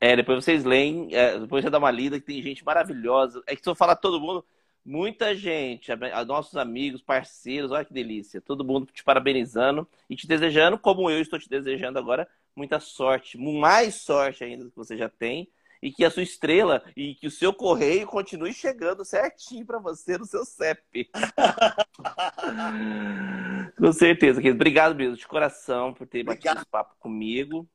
[0.00, 3.42] é, depois vocês leem, é, depois você dá uma lida que tem gente maravilhosa.
[3.46, 4.44] É que se eu falar todo mundo,
[4.84, 5.90] muita gente,
[6.26, 8.40] nossos amigos, parceiros, olha que delícia.
[8.40, 13.36] Todo mundo te parabenizando e te desejando, como eu estou te desejando agora, muita sorte,
[13.38, 15.48] mais sorte ainda do que você já tem.
[15.82, 20.18] E que a sua estrela e que o seu correio continue chegando certinho para você
[20.18, 21.10] no seu CEP.
[23.78, 24.56] Com certeza, querido.
[24.56, 26.44] Obrigado mesmo, de coração, por ter Obrigado.
[26.44, 27.68] batido esse papo comigo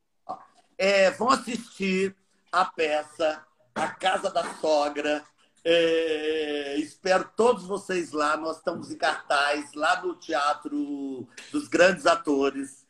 [0.78, 2.16] é, vão assistir
[2.52, 3.44] a peça
[3.74, 5.24] A Casa da Sogra.
[5.66, 8.38] É, espero todos vocês lá.
[8.38, 12.86] Nós estamos em cartaz lá no Teatro dos Grandes Atores.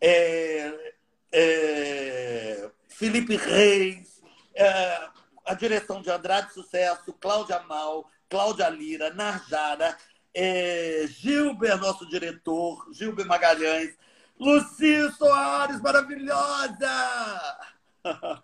[0.00, 0.94] É,
[1.32, 4.13] é, Felipe Reis,
[4.54, 5.08] é,
[5.44, 9.96] a direção de Andrade Sucesso, Cláudia Mal, Cláudia Lira, Narjara,
[10.34, 13.96] é, Gilber, nosso diretor, Gilber Magalhães,
[14.38, 16.88] Luci Soares, maravilhosa!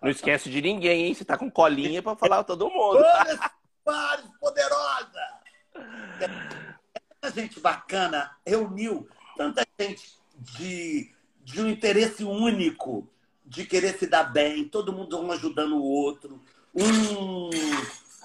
[0.01, 1.13] Não esquece de ninguém, hein?
[1.13, 3.03] Você tá com colinha para falar todo mundo.
[3.83, 5.41] Soares, poderosa!
[7.21, 9.07] Tanta gente bacana reuniu
[9.41, 11.11] tanta gente de,
[11.43, 13.10] de um interesse único,
[13.51, 16.41] de querer se dar bem, todo mundo um ajudando o outro,
[16.73, 17.49] um,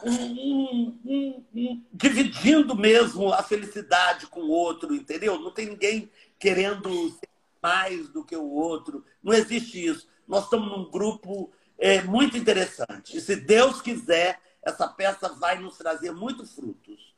[0.04, 5.36] um, um, dividindo mesmo a felicidade com o outro, entendeu?
[5.40, 6.08] Não tem ninguém
[6.38, 7.28] querendo ser
[7.60, 9.04] mais do que o outro.
[9.20, 10.08] Não existe isso.
[10.28, 13.16] Nós estamos num grupo é, muito interessante.
[13.16, 17.16] E se Deus quiser, essa peça vai nos trazer muitos frutos.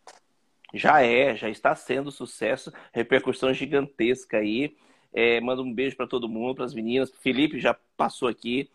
[0.72, 4.74] Já é, já está sendo sucesso, repercussão gigantesca aí.
[5.12, 7.10] É, manda um beijo para todo mundo, para as meninas.
[7.10, 8.70] Felipe já passou aqui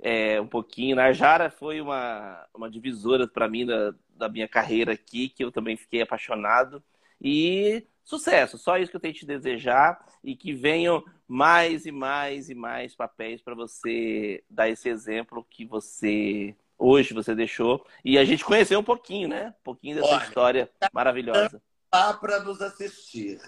[0.00, 0.96] é, um pouquinho.
[0.96, 5.76] Narjara foi uma, uma divisora para mim da, da minha carreira aqui, que eu também
[5.76, 6.82] fiquei apaixonado.
[7.20, 11.92] E sucesso, só isso que eu tenho que te desejar e que venham mais e
[11.92, 18.16] mais e mais papéis para você dar esse exemplo que você hoje você deixou e
[18.16, 19.48] a gente conhecer um pouquinho, né?
[19.60, 21.60] Um pouquinho dessa Olha, história maravilhosa.
[21.90, 23.40] Tá para nos assistir.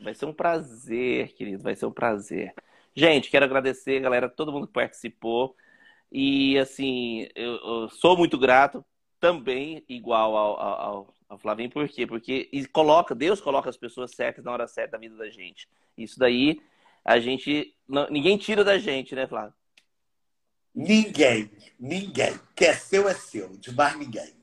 [0.00, 2.54] Vai ser um prazer, querido, vai ser um prazer.
[2.94, 5.56] Gente, quero agradecer, galera, todo mundo que participou.
[6.10, 8.84] E assim, eu, eu sou muito grato
[9.20, 12.06] também, igual ao, ao, ao Flavinho, por quê?
[12.06, 15.68] Porque coloca, Deus coloca as pessoas certas na hora certa da vida da gente.
[15.96, 16.60] Isso daí
[17.04, 17.74] a gente.
[17.88, 19.54] Não, ninguém tira da gente, né, Flávio?
[20.74, 22.38] Ninguém, ninguém.
[22.54, 24.34] Que é seu é seu, de mais ninguém.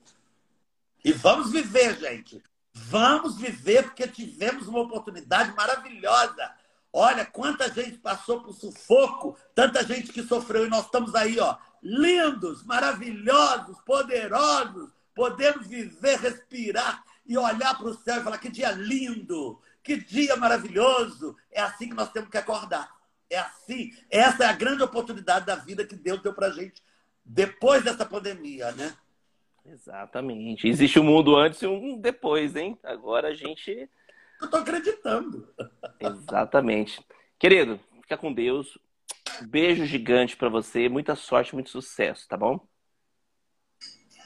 [1.04, 2.42] E vamos viver, gente.
[2.74, 6.52] Vamos viver porque tivemos uma oportunidade maravilhosa.
[6.92, 11.56] Olha quanta gente passou por sufoco, tanta gente que sofreu e nós estamos aí, ó,
[11.82, 18.72] lindos, maravilhosos, poderosos, podendo viver, respirar e olhar para o céu e falar que dia
[18.72, 21.36] lindo, que dia maravilhoso.
[21.50, 22.92] É assim que nós temos que acordar.
[23.30, 23.92] É assim.
[24.10, 26.82] Essa é a grande oportunidade da vida que Deus deu para gente
[27.24, 28.94] depois dessa pandemia, né?
[29.64, 30.68] Exatamente.
[30.68, 32.78] Existe um mundo antes e um depois, hein?
[32.82, 33.88] Agora a gente.
[34.40, 35.48] Eu tô acreditando.
[35.98, 37.04] Exatamente.
[37.38, 38.78] Querido, fica com Deus.
[39.42, 40.88] Beijo gigante para você.
[40.88, 42.60] Muita sorte, muito sucesso, tá bom?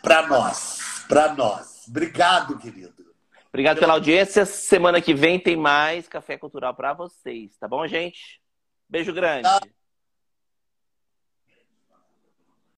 [0.03, 1.87] Para nós, para nós.
[1.89, 3.09] Obrigado, querido.
[3.49, 4.45] Obrigado pela audiência.
[4.45, 8.41] Semana que vem tem mais Café Cultural para vocês, tá bom, gente?
[8.89, 9.43] Beijo grande.
[9.43, 9.61] Tá.